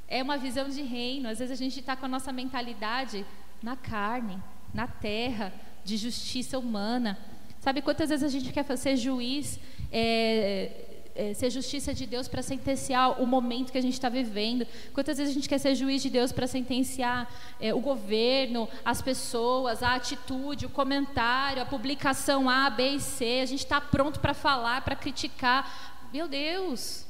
[0.08, 1.28] É uma visão de reino.
[1.28, 3.26] Às vezes a gente está com a nossa mentalidade
[3.62, 4.42] na carne,
[4.72, 5.52] na terra,
[5.84, 7.18] de justiça humana.
[7.60, 9.58] Sabe quantas vezes a gente quer ser juiz,
[9.92, 10.70] é,
[11.14, 14.66] é, ser justiça de Deus para sentenciar o momento que a gente está vivendo?
[14.94, 17.28] Quantas vezes a gente quer ser juiz de Deus para sentenciar
[17.60, 23.40] é, o governo, as pessoas, a atitude, o comentário, a publicação A, B e C?
[23.42, 26.08] A gente está pronto para falar, para criticar.
[26.12, 27.07] Meu Deus!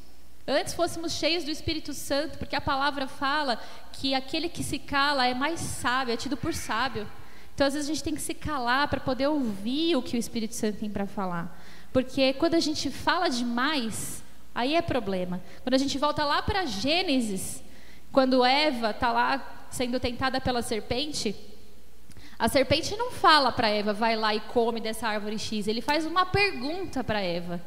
[0.51, 3.61] Antes fôssemos cheios do Espírito Santo, porque a palavra fala
[3.93, 7.07] que aquele que se cala é mais sábio, é tido por sábio.
[7.55, 10.19] Então, às vezes, a gente tem que se calar para poder ouvir o que o
[10.19, 11.55] Espírito Santo tem para falar.
[11.93, 14.23] Porque quando a gente fala demais,
[14.55, 15.39] aí é problema.
[15.63, 17.63] Quando a gente volta lá para Gênesis,
[18.11, 21.37] quando Eva está lá sendo tentada pela serpente,
[22.39, 25.67] a serpente não fala para Eva, vai lá e come dessa árvore X.
[25.67, 27.61] Ele faz uma pergunta para Eva.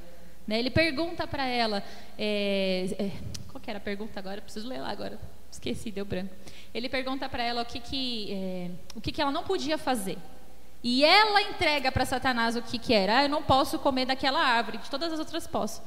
[0.52, 0.60] Né?
[0.60, 1.82] Ele pergunta para ela.
[2.18, 3.12] É, é,
[3.48, 4.42] qual era a pergunta agora?
[4.42, 5.18] Preciso ler lá agora.
[5.50, 6.36] Esqueci, deu branco.
[6.74, 10.18] Ele pergunta para ela o que, que, é, o que, que ela não podia fazer.
[10.84, 13.20] E ela entrega para Satanás o que, que era.
[13.20, 15.82] Ah, eu não posso comer daquela árvore, de todas as outras posso.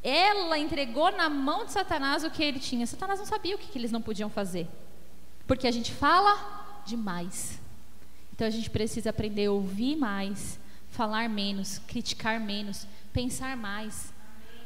[0.00, 2.86] Ela entregou na mão de Satanás o que ele tinha.
[2.86, 4.68] Satanás não sabia o que, que eles não podiam fazer.
[5.44, 7.60] Porque a gente fala demais.
[8.32, 14.12] Então a gente precisa aprender a ouvir mais, falar menos, criticar menos, pensar mais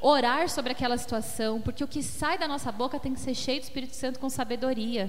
[0.00, 3.60] orar sobre aquela situação, porque o que sai da nossa boca tem que ser cheio
[3.60, 5.08] do Espírito Santo com sabedoria,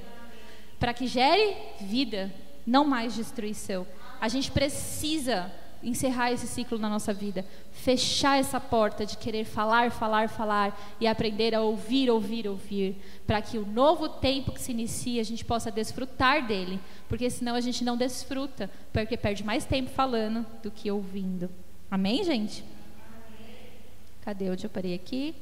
[0.80, 2.32] para que gere vida,
[2.68, 3.88] não mais destruição.
[4.20, 5.52] A gente precisa
[5.82, 11.08] encerrar esse ciclo na nossa vida, fechar essa porta de querer falar, falar, falar e
[11.08, 15.44] aprender a ouvir, ouvir, ouvir, para que o novo tempo que se inicia a gente
[15.44, 20.70] possa desfrutar dele, porque senão a gente não desfruta, porque perde mais tempo falando do
[20.70, 21.50] que ouvindo.
[21.90, 22.64] Amém, gente?
[24.22, 25.36] Cadê onde eu parei aqui?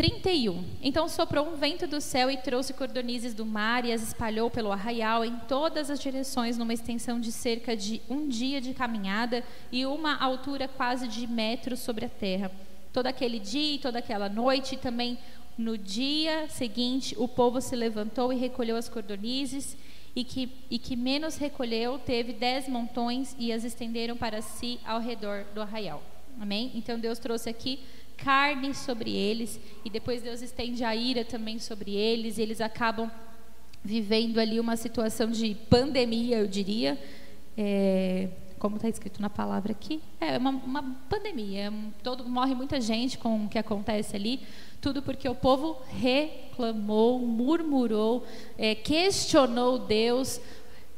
[0.00, 0.64] 31.
[0.82, 4.72] Então soprou um vento do céu e trouxe cordonizes do mar e as espalhou pelo
[4.72, 9.84] arraial em todas as direções, numa extensão de cerca de um dia de caminhada e
[9.84, 12.50] uma altura quase de metro sobre a terra.
[12.94, 15.18] Todo aquele dia e toda aquela noite, e também
[15.58, 19.76] no dia seguinte, o povo se levantou e recolheu as cordonizes,
[20.16, 24.98] e que, e que menos recolheu teve dez montões e as estenderam para si ao
[24.98, 26.02] redor do arraial.
[26.40, 26.72] Amém?
[26.74, 27.80] Então Deus trouxe aqui
[28.16, 33.10] carne sobre eles e depois Deus estende a ira também sobre eles e eles acabam
[33.84, 36.98] vivendo ali uma situação de pandemia, eu diria.
[37.58, 41.70] É, como está escrito na palavra aqui, é uma, uma pandemia.
[42.02, 44.40] Todo, morre muita gente com o que acontece ali.
[44.80, 48.24] Tudo porque o povo reclamou, murmurou,
[48.56, 50.40] é, questionou Deus,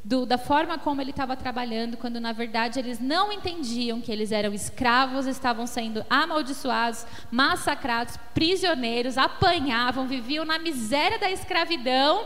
[0.03, 4.31] do, da forma como ele estava trabalhando, quando na verdade eles não entendiam que eles
[4.31, 12.25] eram escravos, estavam sendo amaldiçoados, massacrados, prisioneiros, apanhavam, viviam na miséria da escravidão.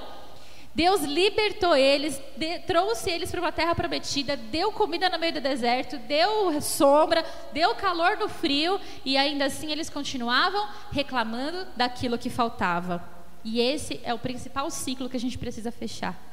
[0.74, 5.42] Deus libertou eles, de, trouxe eles para uma terra prometida, deu comida no meio do
[5.42, 12.30] deserto, deu sombra, deu calor no frio, e ainda assim eles continuavam reclamando daquilo que
[12.30, 13.04] faltava.
[13.44, 16.28] E esse é o principal ciclo que a gente precisa fechar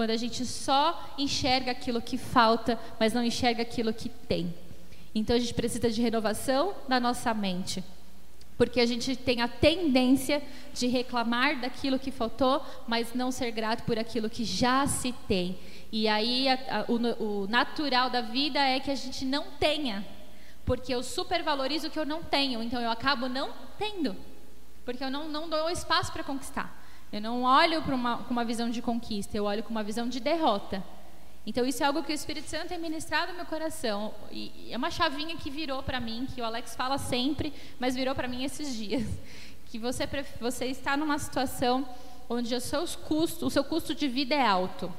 [0.00, 4.54] quando a gente só enxerga aquilo que falta, mas não enxerga aquilo que tem.
[5.14, 7.84] Então a gente precisa de renovação na nossa mente.
[8.56, 13.82] Porque a gente tem a tendência de reclamar daquilo que faltou, mas não ser grato
[13.82, 15.58] por aquilo que já se tem.
[15.92, 20.02] E aí a, a, o, o natural da vida é que a gente não tenha,
[20.64, 24.16] porque eu supervalorizo o que eu não tenho, então eu acabo não tendo,
[24.82, 26.79] porque eu não, não dou espaço para conquistar.
[27.12, 30.20] Eu não olho uma, com uma visão de conquista, eu olho com uma visão de
[30.20, 30.82] derrota.
[31.44, 34.14] Então, isso é algo que o Espírito Santo tem ministrado no meu coração.
[34.30, 38.14] E é uma chavinha que virou para mim, que o Alex fala sempre, mas virou
[38.14, 39.06] para mim esses dias.
[39.70, 40.02] Que você,
[40.40, 41.88] você está numa situação
[42.28, 44.92] onde os seus custos, o seu custo de vida é alto.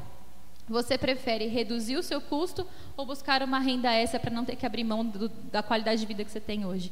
[0.66, 4.66] Você prefere reduzir o seu custo ou buscar uma renda extra para não ter que
[4.66, 6.90] abrir mão do, da qualidade de vida que você tem hoje?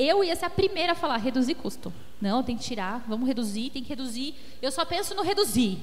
[0.00, 1.92] Eu ia ser a primeira a falar, reduzir custo.
[2.20, 4.34] Não, tem que tirar, vamos reduzir, tem que reduzir.
[4.62, 5.78] Eu só penso no reduzir.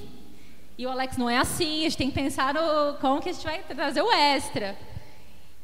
[0.76, 3.32] E o Alex, não é assim, a gente tem que pensar no como que a
[3.32, 4.76] gente vai trazer o extra.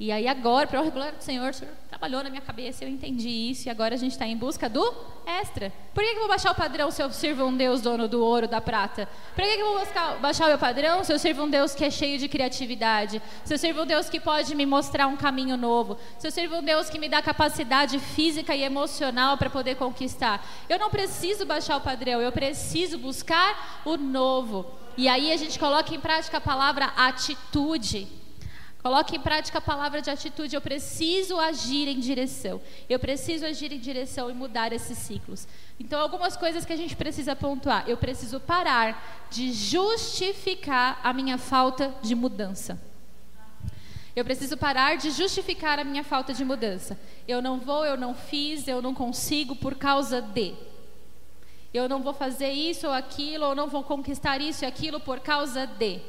[0.05, 2.90] E aí agora, para o glória do Senhor, o Senhor trabalhou na minha cabeça, eu
[2.90, 5.73] entendi isso, e agora a gente está em busca do extra.
[5.95, 8.23] Por que, que eu vou baixar o padrão se eu sirvo um Deus dono do
[8.23, 9.09] ouro, da prata?
[9.35, 11.75] Por que, que eu vou buscar, baixar o meu padrão se eu sirvo um Deus
[11.75, 13.23] que é cheio de criatividade?
[13.47, 15.97] Se eu sirvo um Deus que pode me mostrar um caminho novo?
[16.19, 20.47] Se eu sirvo um Deus que me dá capacidade física e emocional para poder conquistar?
[20.69, 24.67] Eu não preciso baixar o padrão, eu preciso buscar o novo.
[24.99, 28.23] E aí a gente coloca em prática a palavra atitude.
[28.85, 30.55] Coloque em prática a palavra de atitude.
[30.55, 32.61] Eu preciso agir em direção.
[32.87, 35.49] Eu preciso agir em direção e mudar esses ciclos.
[35.81, 37.88] Então, algumas coisas que a gente precisa pontuar.
[37.88, 42.79] Eu preciso parar de justificar a minha falta de mudança.
[44.14, 47.01] Eu preciso parar de justificar a minha falta de mudança.
[47.27, 50.53] Eu não vou, eu não fiz, eu não consigo por causa de.
[51.73, 55.20] Eu não vou fazer isso ou aquilo, ou não vou conquistar isso e aquilo por
[55.20, 56.03] causa de.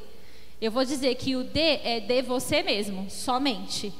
[0.60, 3.92] Eu vou dizer que o de é de você mesmo, somente.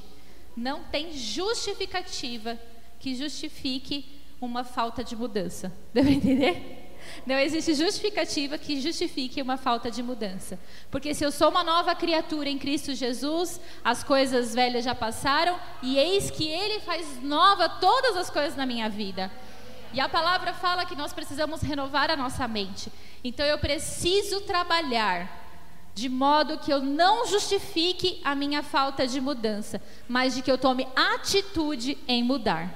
[0.56, 2.58] Não tem justificativa
[2.98, 5.72] que justifique uma falta de mudança.
[5.92, 6.82] Deu para entender?
[7.26, 10.58] Não existe justificativa que justifique uma falta de mudança.
[10.90, 15.58] Porque se eu sou uma nova criatura em Cristo Jesus, as coisas velhas já passaram
[15.82, 19.30] e eis que Ele faz nova todas as coisas na minha vida.
[19.92, 22.90] E a palavra fala que nós precisamos renovar a nossa mente.
[23.22, 25.45] Então eu preciso trabalhar
[25.96, 30.58] de modo que eu não justifique a minha falta de mudança, mas de que eu
[30.58, 32.70] tome atitude em mudar.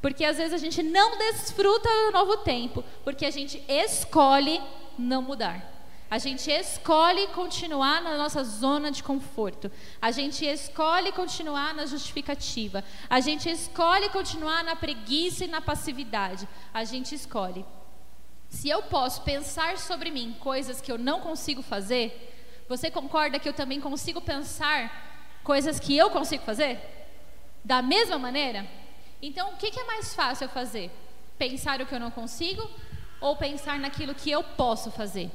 [0.00, 4.58] Porque às vezes a gente não desfruta do novo tempo, porque a gente escolhe
[4.98, 5.70] não mudar.
[6.10, 9.70] A gente escolhe continuar na nossa zona de conforto.
[10.00, 12.82] A gente escolhe continuar na justificativa.
[13.10, 16.48] A gente escolhe continuar na preguiça e na passividade.
[16.72, 17.66] A gente escolhe.
[18.48, 22.32] Se eu posso pensar sobre mim coisas que eu não consigo fazer,
[22.68, 26.80] você concorda que eu também consigo pensar coisas que eu consigo fazer?
[27.64, 28.66] Da mesma maneira?
[29.22, 30.90] Então, o que, é mais fácil eu fazer?
[31.38, 32.68] Pensar o que eu não consigo
[33.20, 35.30] ou pensar naquilo que eu posso fazer?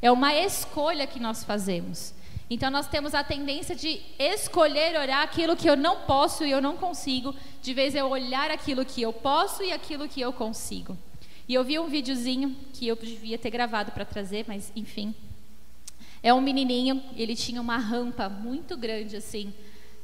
[0.00, 2.14] É uma escolha que nós fazemos.
[2.48, 6.60] Então nós temos a tendência de escolher olhar aquilo que eu não posso e eu
[6.60, 10.96] não consigo, de vez eu olhar aquilo que eu posso e aquilo que eu consigo.
[11.48, 15.14] E eu vi um videozinho que eu devia ter gravado para trazer, mas enfim,
[16.22, 19.52] é um menininho, ele tinha uma rampa muito grande assim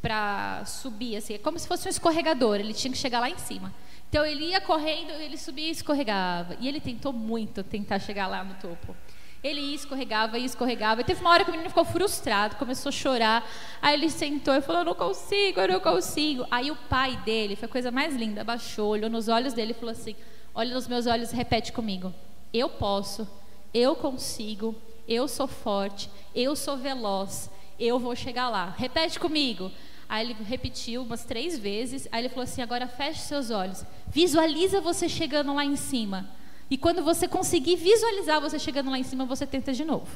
[0.01, 3.39] para subir, assim, é como se fosse um escorregador, ele tinha que chegar lá em
[3.39, 3.73] cima.
[4.13, 6.55] Então ele ia correndo, ele subia e escorregava.
[6.61, 8.95] E ele tentou muito tentar chegar lá no topo.
[9.43, 11.01] Ele ia, escorregava, ia, escorregava.
[11.01, 13.51] E teve uma hora que o menino ficou frustrado, começou a chorar.
[13.81, 16.47] Aí ele sentou e falou: Eu não consigo, eu não consigo.
[16.51, 19.75] Aí o pai dele, foi a coisa mais linda, abaixou, olhou nos olhos dele e
[19.75, 20.15] falou assim:
[20.55, 22.13] Olha nos meus olhos repete comigo:
[22.53, 23.27] Eu posso,
[23.73, 28.75] eu consigo, eu sou forte, eu sou veloz, eu vou chegar lá.
[28.77, 29.71] Repete comigo.
[30.09, 32.07] Aí ele repetiu umas três vezes.
[32.13, 33.85] Aí ele falou assim: agora feche seus olhos.
[34.09, 36.29] Visualiza você chegando lá em cima.
[36.71, 40.11] E quando você conseguir visualizar você chegando lá em cima, você tenta de novo.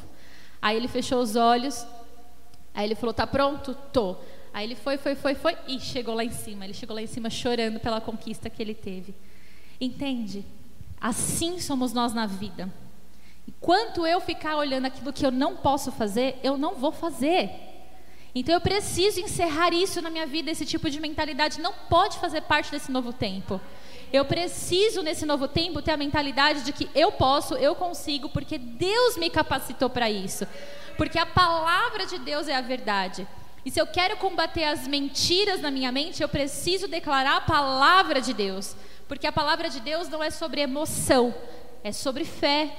[0.60, 1.86] Aí ele fechou os olhos.
[2.74, 3.74] Aí ele falou: tá pronto?
[3.92, 4.16] Tô.
[4.52, 6.64] Aí ele foi, foi, foi, foi e chegou lá em cima.
[6.64, 9.14] Ele chegou lá em cima chorando pela conquista que ele teve.
[9.80, 10.44] Entende?
[11.00, 12.72] Assim somos nós na vida.
[13.48, 17.50] Enquanto eu ficar olhando aquilo que eu não posso fazer, eu não vou fazer.
[18.34, 22.42] Então eu preciso encerrar isso na minha vida, esse tipo de mentalidade não pode fazer
[22.42, 23.58] parte desse novo tempo.
[24.12, 28.58] Eu preciso nesse novo tempo ter a mentalidade de que eu posso, eu consigo, porque
[28.58, 30.46] Deus me capacitou para isso.
[30.96, 33.26] Porque a palavra de Deus é a verdade.
[33.64, 38.20] E se eu quero combater as mentiras na minha mente, eu preciso declarar a palavra
[38.20, 38.76] de Deus.
[39.08, 41.34] Porque a palavra de Deus não é sobre emoção,
[41.82, 42.70] é sobre fé,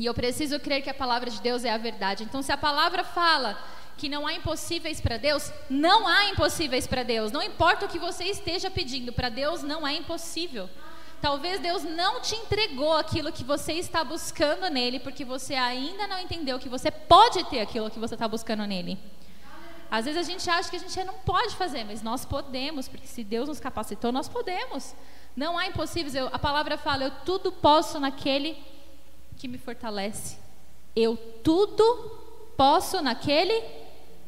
[0.00, 2.24] e eu preciso crer que a palavra de Deus é a verdade.
[2.24, 3.62] Então, se a palavra fala
[3.98, 7.30] que não há impossíveis para Deus, não há impossíveis para Deus.
[7.30, 10.70] Não importa o que você esteja pedindo, para Deus não é impossível.
[11.20, 16.18] Talvez Deus não te entregou aquilo que você está buscando nele, porque você ainda não
[16.18, 18.98] entendeu que você pode ter aquilo que você está buscando nele.
[19.90, 23.06] Às vezes a gente acha que a gente não pode fazer, mas nós podemos, porque
[23.06, 24.94] se Deus nos capacitou, nós podemos.
[25.36, 26.14] Não há impossíveis.
[26.14, 28.56] Eu, a palavra fala: eu tudo posso naquele
[29.40, 30.36] que me fortalece.
[30.94, 31.82] Eu tudo
[32.58, 33.62] posso naquele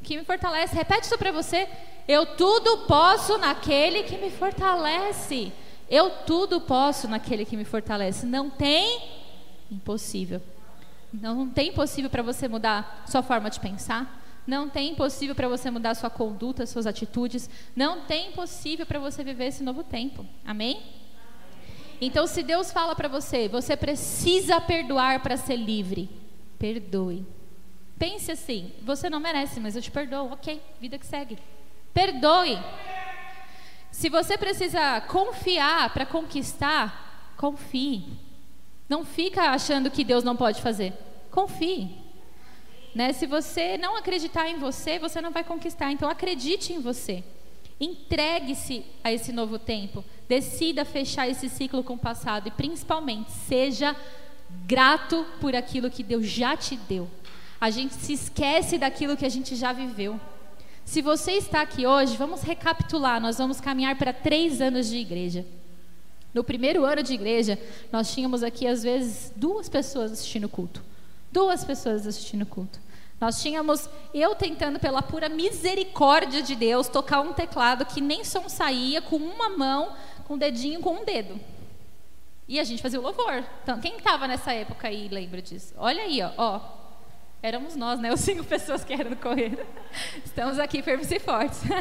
[0.02, 0.74] que me fortalece.
[0.74, 1.68] Repete isso para você.
[2.08, 5.52] Eu tudo posso naquele que me fortalece.
[5.90, 8.24] Eu tudo posso naquele que me fortalece.
[8.24, 9.02] Não tem
[9.70, 10.40] impossível.
[11.12, 14.18] Não tem impossível para você mudar sua forma de pensar.
[14.46, 17.50] Não tem impossível para você mudar sua conduta, suas atitudes.
[17.76, 20.26] Não tem impossível para você viver esse novo tempo.
[20.42, 20.82] Amém?
[22.04, 26.10] Então, se Deus fala para você, você precisa perdoar para ser livre,
[26.58, 27.24] perdoe.
[27.96, 30.32] Pense assim: você não merece, mas eu te perdoo.
[30.32, 31.38] Ok, vida que segue.
[31.94, 32.58] Perdoe.
[33.92, 38.02] Se você precisa confiar para conquistar, confie.
[38.88, 40.92] Não fica achando que Deus não pode fazer.
[41.30, 41.88] Confie.
[42.96, 43.12] Né?
[43.12, 45.92] Se você não acreditar em você, você não vai conquistar.
[45.92, 47.22] Então acredite em você.
[47.82, 50.04] Entregue-se a esse novo tempo.
[50.28, 53.96] Decida fechar esse ciclo com o passado e, principalmente, seja
[54.68, 57.10] grato por aquilo que Deus já te deu.
[57.60, 60.20] A gente se esquece daquilo que a gente já viveu.
[60.84, 63.20] Se você está aqui hoje, vamos recapitular.
[63.20, 65.44] Nós vamos caminhar para três anos de igreja.
[66.32, 67.58] No primeiro ano de igreja,
[67.90, 70.84] nós tínhamos aqui, às vezes, duas pessoas assistindo o culto.
[71.32, 72.78] Duas pessoas assistindo o culto.
[73.22, 78.48] Nós tínhamos eu tentando, pela pura misericórdia de Deus, tocar um teclado que nem som
[78.48, 79.94] saía, com uma mão,
[80.24, 81.38] com o dedinho, com um dedo.
[82.48, 83.44] E a gente fazia o louvor.
[83.62, 85.72] Então, quem estava nessa época aí lembra disso?
[85.78, 86.60] Olha aí, ó, ó.
[87.40, 88.10] Éramos nós, né?
[88.12, 89.68] Os cinco pessoas que eram correr.
[90.24, 91.60] Estamos aqui firmes e fortes.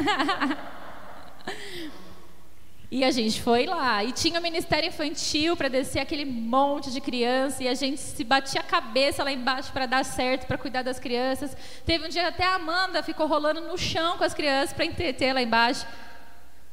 [2.94, 4.04] E a gente foi lá.
[4.04, 7.64] E tinha o Ministério Infantil para descer aquele monte de criança.
[7.64, 10.98] E a gente se batia a cabeça lá embaixo para dar certo, para cuidar das
[10.98, 11.56] crianças.
[11.86, 15.32] Teve um dia até a Amanda ficou rolando no chão com as crianças para entreter
[15.32, 15.86] lá embaixo.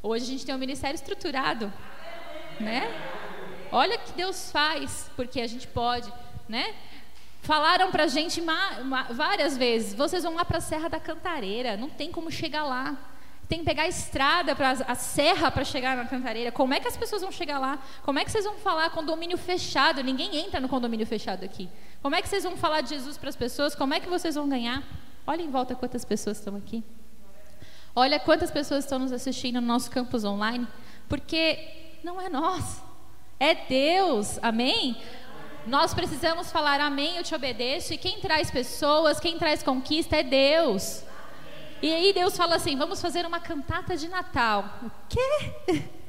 [0.03, 1.72] Hoje a gente tem um ministério estruturado.
[2.59, 2.93] Né?
[3.72, 6.11] Olha o que Deus faz, porque a gente pode,
[6.49, 6.76] né?
[7.43, 8.43] Falaram para a gente
[9.11, 12.97] várias vezes: vocês vão lá para a Serra da Cantareira, não tem como chegar lá
[13.49, 16.51] tem que pegar a estrada, pra, a serra para chegar na Cantareira.
[16.51, 17.79] Como é que as pessoas vão chegar lá?
[18.03, 20.03] Como é que vocês vão falar condomínio fechado?
[20.03, 21.67] Ninguém entra no condomínio fechado aqui.
[21.99, 23.73] Como é que vocês vão falar de Jesus para as pessoas?
[23.73, 24.83] Como é que vocês vão ganhar?
[25.25, 26.83] Olha em volta quantas pessoas estão aqui.
[27.95, 30.67] Olha quantas pessoas estão nos assistindo no nosso campus online.
[31.07, 31.57] Porque
[32.03, 32.83] não é nós,
[33.39, 34.37] é Deus.
[34.43, 34.95] Amém?
[35.65, 37.95] Nós precisamos falar amém, eu te obedeço.
[37.95, 41.03] E quem traz pessoas, quem traz conquista é Deus.
[41.82, 44.80] E aí Deus fala assim: vamos fazer uma cantata de Natal.
[44.84, 45.89] O quê?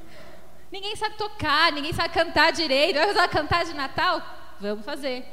[0.73, 2.95] Ninguém sabe tocar, ninguém sabe cantar direito.
[2.95, 4.23] Vai fazer uma cantata de Natal?
[4.61, 5.27] Vamos fazer.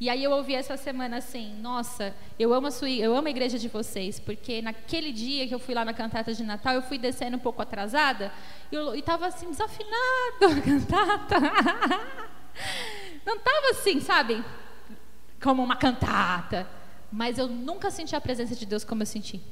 [0.00, 3.30] E aí eu ouvi essa semana assim, nossa, eu amo a sua, eu amo a
[3.30, 6.82] igreja de vocês, porque naquele dia que eu fui lá na cantata de Natal, eu
[6.82, 8.30] fui descendo um pouco atrasada
[8.70, 11.40] e estava assim desafinado a cantata.
[13.26, 14.44] Não estava assim, sabe?
[15.42, 16.68] Como uma cantata,
[17.10, 19.42] mas eu nunca senti a presença de Deus como eu senti.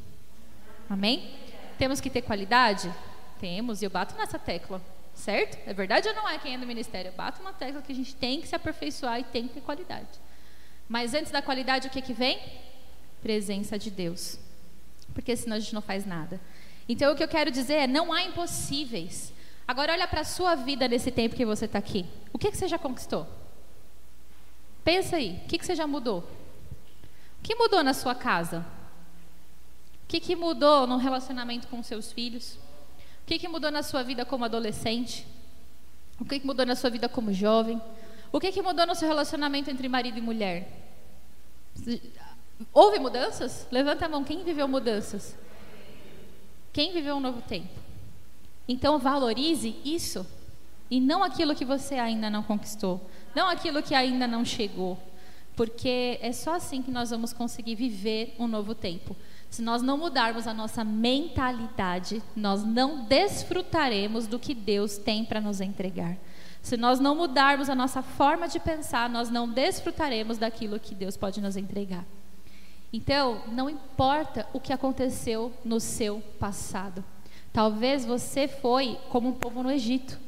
[0.88, 1.34] Amém?
[1.78, 2.92] Temos que ter qualidade?
[3.40, 4.80] Temos, e eu bato nessa tecla,
[5.14, 5.58] certo?
[5.66, 7.10] É verdade ou não é quem é do ministério?
[7.10, 9.60] Eu bato uma tecla que a gente tem que se aperfeiçoar e tem que ter
[9.60, 10.08] qualidade.
[10.88, 12.40] Mas antes da qualidade, o que, que vem?
[13.20, 14.38] Presença de Deus.
[15.12, 16.40] Porque senão a gente não faz nada.
[16.88, 19.32] Então o que eu quero dizer é: não há impossíveis.
[19.66, 22.06] Agora olha para a sua vida nesse tempo que você está aqui.
[22.32, 23.26] O que, que você já conquistou?
[24.84, 26.18] Pensa aí, o que, que você já mudou?
[26.20, 28.64] O que mudou na sua casa?
[30.06, 32.54] O que, que mudou no relacionamento com seus filhos?
[33.22, 35.26] O que, que mudou na sua vida como adolescente?
[36.20, 37.82] O que, que mudou na sua vida como jovem?
[38.30, 40.70] O que, que mudou no seu relacionamento entre marido e mulher?
[42.72, 43.66] Houve mudanças?
[43.70, 45.36] Levanta a mão, quem viveu mudanças?
[46.72, 47.68] Quem viveu um novo tempo?
[48.68, 50.24] Então valorize isso
[50.88, 53.00] e não aquilo que você ainda não conquistou,
[53.34, 54.96] não aquilo que ainda não chegou,
[55.56, 59.16] porque é só assim que nós vamos conseguir viver um novo tempo.
[59.50, 65.40] Se nós não mudarmos a nossa mentalidade, nós não desfrutaremos do que Deus tem para
[65.40, 66.16] nos entregar.
[66.60, 71.16] Se nós não mudarmos a nossa forma de pensar, nós não desfrutaremos daquilo que Deus
[71.16, 72.04] pode nos entregar.
[72.92, 77.04] Então, não importa o que aconteceu no seu passado.
[77.52, 80.18] Talvez você foi como um povo no Egito.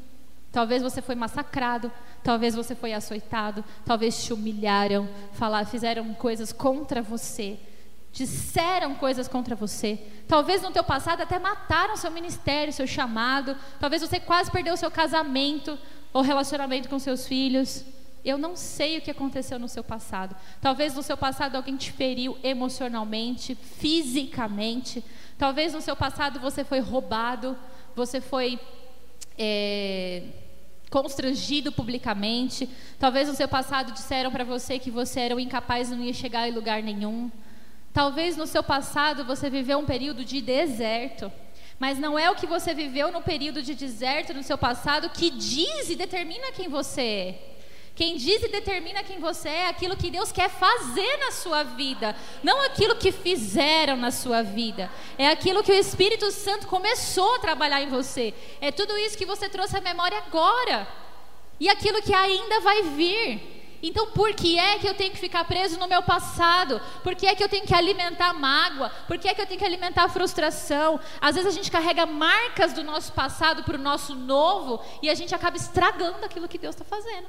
[0.51, 1.93] Talvez você foi massacrado,
[2.23, 7.59] talvez você foi açoitado, talvez te humilharam, falar, fizeram coisas contra você
[8.13, 9.99] disseram coisas contra você.
[10.27, 13.57] Talvez no teu passado até mataram seu ministério, seu chamado.
[13.79, 15.79] Talvez você quase perdeu seu casamento
[16.13, 17.85] ou relacionamento com seus filhos.
[18.25, 20.35] Eu não sei o que aconteceu no seu passado.
[20.61, 25.05] Talvez no seu passado alguém te feriu emocionalmente, fisicamente.
[25.39, 27.57] Talvez no seu passado você foi roubado,
[27.95, 28.59] você foi
[29.39, 30.25] é,
[30.91, 32.69] constrangido publicamente.
[32.99, 36.13] Talvez no seu passado disseram para você que você era um incapaz e não ia
[36.13, 37.31] chegar em lugar nenhum.
[37.99, 41.33] Talvez no seu passado você viveu um período de deserto,
[41.81, 45.31] mas não é o que você viveu no período de deserto no seu passado que
[45.31, 47.39] diz e determina quem você é.
[47.97, 51.65] Quem diz e determina quem você é, é aquilo que Deus quer fazer na sua
[51.65, 54.89] vida, não aquilo que fizeram na sua vida.
[55.19, 58.33] É aquilo que o Espírito Santo começou a trabalhar em você.
[58.61, 60.87] É tudo isso que você trouxe à memória agora.
[61.59, 63.58] E aquilo que ainda vai vir.
[63.83, 66.81] Então, por que é que eu tenho que ficar preso no meu passado?
[67.05, 68.91] Por que é que eu tenho que alimentar mágoa?
[69.07, 70.99] Por que é que eu tenho que alimentar frustração?
[71.21, 75.15] Às vezes a gente carrega marcas do nosso passado para o nosso novo e a
[75.15, 77.27] gente acaba estragando aquilo que Deus está fazendo.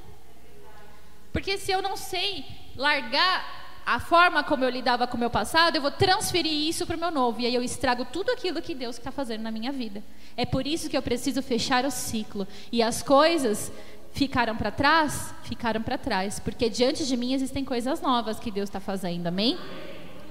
[1.32, 2.44] Porque se eu não sei
[2.76, 6.96] largar a forma como eu lidava com o meu passado, eu vou transferir isso para
[6.96, 7.40] o meu novo.
[7.40, 10.02] E aí eu estrago tudo aquilo que Deus está fazendo na minha vida.
[10.36, 12.46] É por isso que eu preciso fechar o ciclo.
[12.70, 13.72] E as coisas
[14.12, 18.68] ficaram para trás, ficaram para trás, porque diante de mim existem coisas novas que Deus
[18.68, 19.58] está fazendo, amém?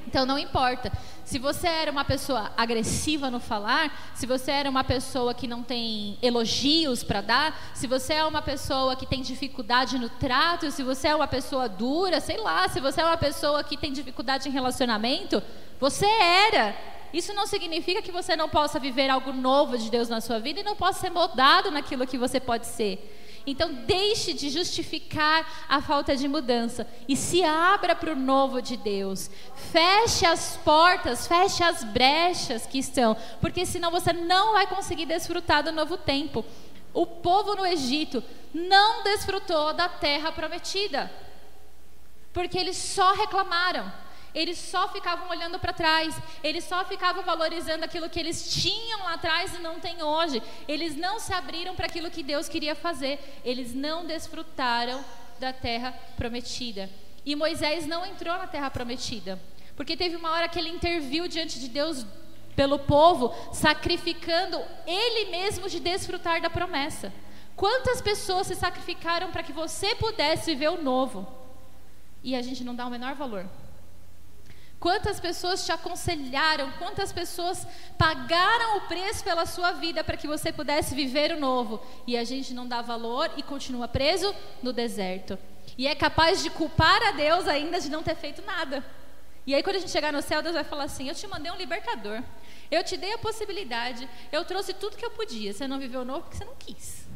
[0.09, 0.91] Então não importa.
[1.23, 5.61] Se você era uma pessoa agressiva no falar, se você era uma pessoa que não
[5.61, 10.82] tem elogios para dar, se você é uma pessoa que tem dificuldade no trato, se
[10.82, 14.49] você é uma pessoa dura, sei lá, se você é uma pessoa que tem dificuldade
[14.49, 15.43] em relacionamento,
[15.80, 16.75] você era.
[17.13, 20.61] Isso não significa que você não possa viver algo novo de Deus na sua vida
[20.61, 23.18] e não possa ser moldado naquilo que você pode ser.
[23.45, 28.77] Então, deixe de justificar a falta de mudança e se abra para o novo de
[28.77, 29.29] Deus.
[29.71, 35.63] Feche as portas, feche as brechas que estão, porque senão você não vai conseguir desfrutar
[35.63, 36.45] do novo tempo.
[36.93, 38.23] O povo no Egito
[38.53, 41.11] não desfrutou da terra prometida,
[42.33, 43.91] porque eles só reclamaram.
[44.34, 49.13] Eles só ficavam olhando para trás, eles só ficavam valorizando aquilo que eles tinham lá
[49.13, 50.41] atrás e não têm hoje.
[50.67, 55.03] Eles não se abriram para aquilo que Deus queria fazer, eles não desfrutaram
[55.39, 56.89] da terra prometida.
[57.25, 59.39] E Moisés não entrou na terra prometida,
[59.75, 62.05] porque teve uma hora que ele interviu diante de Deus
[62.55, 67.13] pelo povo, sacrificando ele mesmo de desfrutar da promessa.
[67.55, 71.27] Quantas pessoas se sacrificaram para que você pudesse viver o novo?
[72.23, 73.45] E a gente não dá o menor valor.
[74.80, 77.67] Quantas pessoas te aconselharam, quantas pessoas
[77.97, 81.82] pagaram o preço pela sua vida para que você pudesse viver o novo.
[82.07, 85.38] E a gente não dá valor e continua preso no deserto.
[85.77, 88.84] E é capaz de culpar a Deus ainda de não ter feito nada.
[89.45, 91.51] E aí, quando a gente chegar no céu, Deus vai falar assim: Eu te mandei
[91.51, 92.21] um libertador.
[92.71, 94.07] Eu te dei a possibilidade.
[94.32, 95.51] Eu trouxe tudo que eu podia.
[95.51, 97.07] Você não viveu o novo porque você não quis.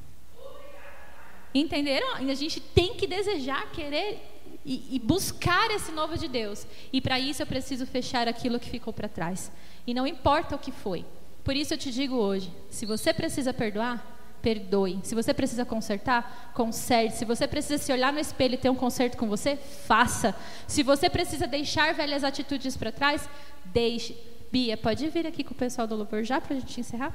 [1.53, 2.16] Entenderam?
[2.16, 4.32] A gente tem que desejar, querer
[4.66, 6.66] e, e buscar esse novo de Deus.
[6.91, 9.51] E para isso eu preciso fechar aquilo que ficou para trás.
[9.86, 11.05] E não importa o que foi.
[11.43, 14.99] Por isso eu te digo hoje: se você precisa perdoar, perdoe.
[15.03, 17.18] Se você precisa consertar, conserte.
[17.18, 20.36] Se você precisa se olhar no espelho e ter um conserto com você, faça.
[20.68, 23.28] Se você precisa deixar velhas atitudes para trás,
[23.66, 24.16] deixe.
[24.51, 27.14] Bia, pode vir aqui com o pessoal do louvor já para a gente encerrar?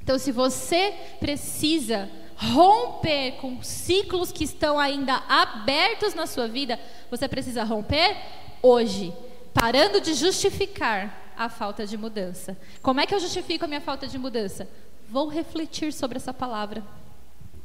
[0.00, 6.78] Então, se você precisa romper com ciclos que estão ainda abertos na sua vida,
[7.10, 8.16] você precisa romper
[8.62, 9.12] hoje,
[9.52, 12.56] parando de justificar a falta de mudança.
[12.82, 14.68] Como é que eu justifico a minha falta de mudança?
[15.08, 16.82] Vou refletir sobre essa palavra.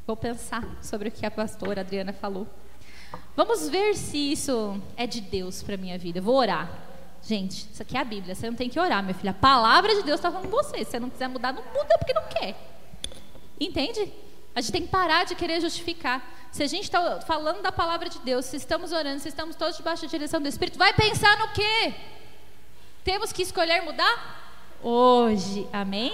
[0.05, 2.47] Vou pensar sobre o que a pastora Adriana falou.
[3.35, 6.21] Vamos ver se isso é de Deus para minha vida.
[6.21, 6.69] vou orar.
[7.21, 8.33] Gente, isso aqui é a Bíblia.
[8.35, 9.31] Você não tem que orar, minha filha.
[9.31, 10.79] A palavra de Deus está falando com você.
[10.79, 12.55] Se você não quiser mudar, não muda porque não quer.
[13.59, 14.11] Entende?
[14.59, 16.21] A gente tem que parar de querer justificar.
[16.51, 19.77] Se a gente está falando da palavra de Deus, se estamos orando, se estamos todos
[19.77, 21.93] debaixo da direção do Espírito, vai pensar no quê?
[23.01, 24.75] Temos que escolher mudar?
[24.83, 26.13] Hoje, amém?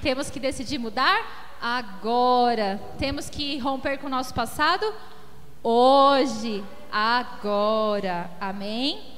[0.00, 1.58] Temos que decidir mudar?
[1.60, 2.80] Agora.
[2.98, 4.90] Temos que romper com o nosso passado?
[5.62, 9.12] Hoje, agora, amém?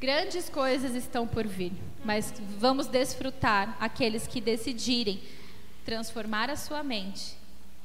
[0.00, 1.72] Grandes coisas estão por vir,
[2.04, 5.22] mas vamos desfrutar aqueles que decidirem
[5.84, 7.36] transformar a sua mente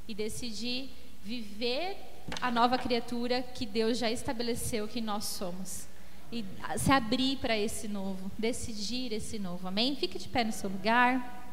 [0.07, 0.89] e decidir
[1.23, 1.97] viver
[2.41, 5.87] a nova criatura que Deus já estabeleceu que nós somos.
[6.31, 6.43] E
[6.77, 9.67] se abrir para esse novo, decidir esse novo.
[9.67, 9.95] Amém?
[9.95, 11.45] Fique de pé no seu lugar.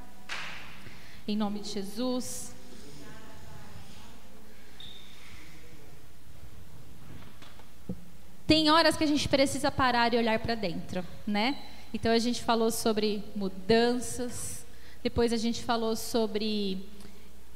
[1.27, 2.55] Em nome de Jesus.
[8.47, 11.57] Tem horas que a gente precisa parar e olhar para dentro, né?
[11.95, 14.64] Então a gente falou sobre mudanças,
[15.05, 16.79] depois a gente falou sobre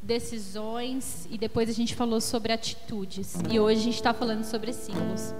[0.02, 3.36] decisões e depois a gente falou sobre atitudes.
[3.50, 5.32] E hoje a gente está falando sobre símbolos.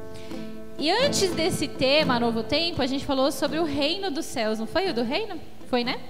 [0.79, 4.59] E antes desse tema, Novo Tempo, a gente falou sobre o reino dos céus.
[4.59, 5.39] Não foi o do reino?
[5.69, 6.01] Foi, né?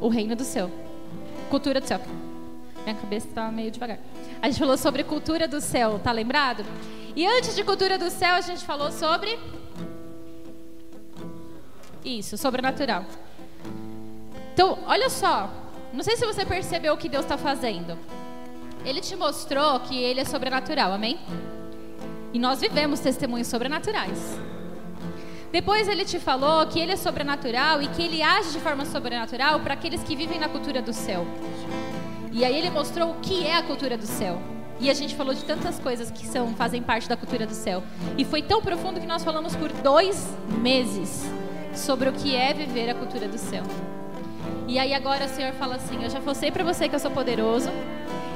[0.00, 0.70] O reino do céu.
[1.50, 2.00] Cultura do céu.
[2.82, 3.98] Minha cabeça está meio devagar.
[4.40, 6.64] A gente falou sobre cultura do céu, tá lembrado?
[7.14, 9.38] E antes de cultura do céu, a gente falou sobre.
[12.02, 13.04] Isso, sobrenatural.
[14.56, 15.50] Então, olha só.
[15.92, 17.98] Não sei se você percebeu o que Deus está fazendo.
[18.86, 21.18] Ele te mostrou que Ele é sobrenatural, amém?
[22.32, 24.38] E nós vivemos testemunhos sobrenaturais.
[25.52, 29.60] Depois ele te falou que ele é sobrenatural e que ele age de forma sobrenatural
[29.60, 31.26] para aqueles que vivem na cultura do céu.
[32.32, 34.40] E aí ele mostrou o que é a cultura do céu.
[34.80, 37.82] E a gente falou de tantas coisas que são, fazem parte da cultura do céu.
[38.16, 40.26] E foi tão profundo que nós falamos por dois
[40.62, 41.24] meses
[41.74, 43.62] sobre o que é viver a cultura do céu.
[44.68, 47.10] E aí agora o Senhor fala assim: Eu já falei para você que eu sou
[47.10, 47.70] poderoso.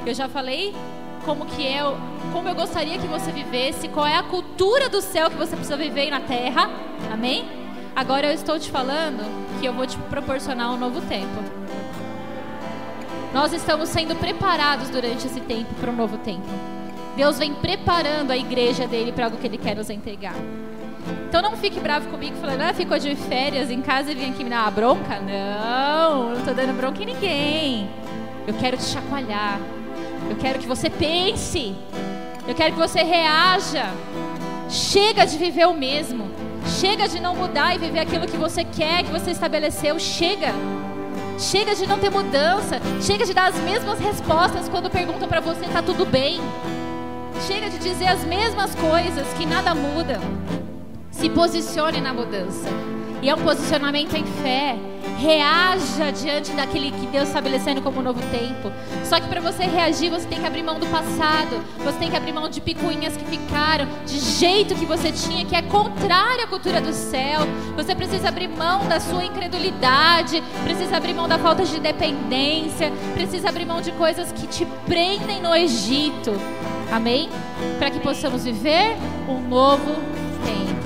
[0.05, 0.73] Eu já falei
[1.25, 1.81] como que é,
[2.33, 5.77] como eu gostaria que você vivesse, qual é a cultura do céu que você precisa
[5.77, 6.69] viver na terra.
[7.11, 7.45] Amém?
[7.95, 9.23] Agora eu estou te falando
[9.59, 11.43] que eu vou te proporcionar um novo tempo.
[13.33, 16.47] Nós estamos sendo preparados durante esse tempo para um novo tempo.
[17.15, 20.35] Deus vem preparando a igreja dele para algo que ele quer nos entregar.
[21.27, 24.43] Então não fique bravo comigo falando, ah, ficou de férias em casa e vem aqui
[24.43, 25.19] me dar uma bronca.
[25.19, 27.89] Não, não estou dando bronca em ninguém.
[28.47, 29.59] Eu quero te chacoalhar.
[30.29, 31.75] Eu quero que você pense.
[32.47, 33.91] Eu quero que você reaja.
[34.69, 36.29] Chega de viver o mesmo.
[36.79, 39.99] Chega de não mudar e viver aquilo que você quer, que você estabeleceu.
[39.99, 40.53] Chega.
[41.37, 42.79] Chega de não ter mudança.
[43.01, 46.39] Chega de dar as mesmas respostas quando perguntam para você tá tudo bem.
[47.47, 50.19] Chega de dizer as mesmas coisas que nada muda.
[51.21, 52.67] Se posicione na mudança.
[53.21, 54.75] E é um posicionamento em fé.
[55.19, 58.71] Reaja diante daquele que Deus estabelecendo como um novo tempo.
[59.05, 61.63] Só que para você reagir, você tem que abrir mão do passado.
[61.85, 65.55] Você tem que abrir mão de picuinhas que ficaram, de jeito que você tinha, que
[65.55, 67.41] é contrário à cultura do céu.
[67.75, 73.49] Você precisa abrir mão da sua incredulidade, precisa abrir mão da falta de dependência, precisa
[73.49, 76.31] abrir mão de coisas que te prendem no Egito.
[76.91, 77.29] Amém?
[77.77, 78.97] Para que possamos viver
[79.29, 79.93] um novo
[80.43, 80.80] tempo.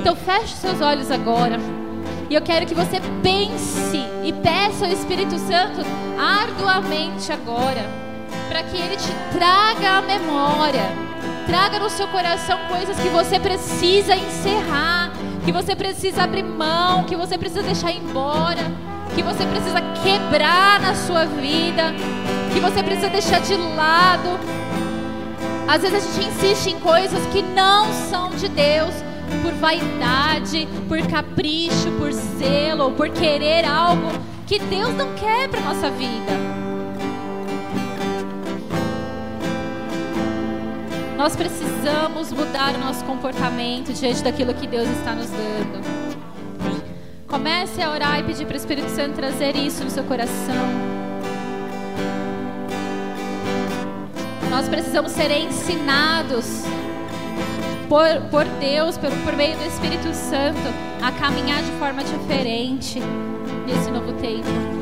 [0.00, 1.58] Então feche seus olhos agora.
[2.30, 5.82] E eu quero que você pense e peça ao Espírito Santo
[6.18, 7.84] arduamente agora,
[8.48, 10.84] para que ele te traga a memória,
[11.46, 15.12] traga no seu coração coisas que você precisa encerrar,
[15.44, 18.62] que você precisa abrir mão, que você precisa deixar embora,
[19.14, 21.92] que você precisa quebrar na sua vida,
[22.54, 24.40] que você precisa deixar de lado.
[25.68, 29.09] Às vezes a gente insiste em coisas que não são de Deus
[29.42, 34.10] por vaidade, por capricho, por zelo, ou por querer algo
[34.46, 36.50] que Deus não quer para nossa vida.
[41.16, 45.80] Nós precisamos mudar o nosso comportamento diante daquilo que Deus está nos dando.
[47.28, 50.66] Comece a orar e pedir para o Espírito Santo trazer isso no seu coração.
[54.50, 56.64] Nós precisamos ser ensinados
[57.90, 60.60] por, por Deus, por, por meio do Espírito Santo,
[61.02, 63.00] a caminhar de forma diferente
[63.66, 64.79] nesse novo tempo.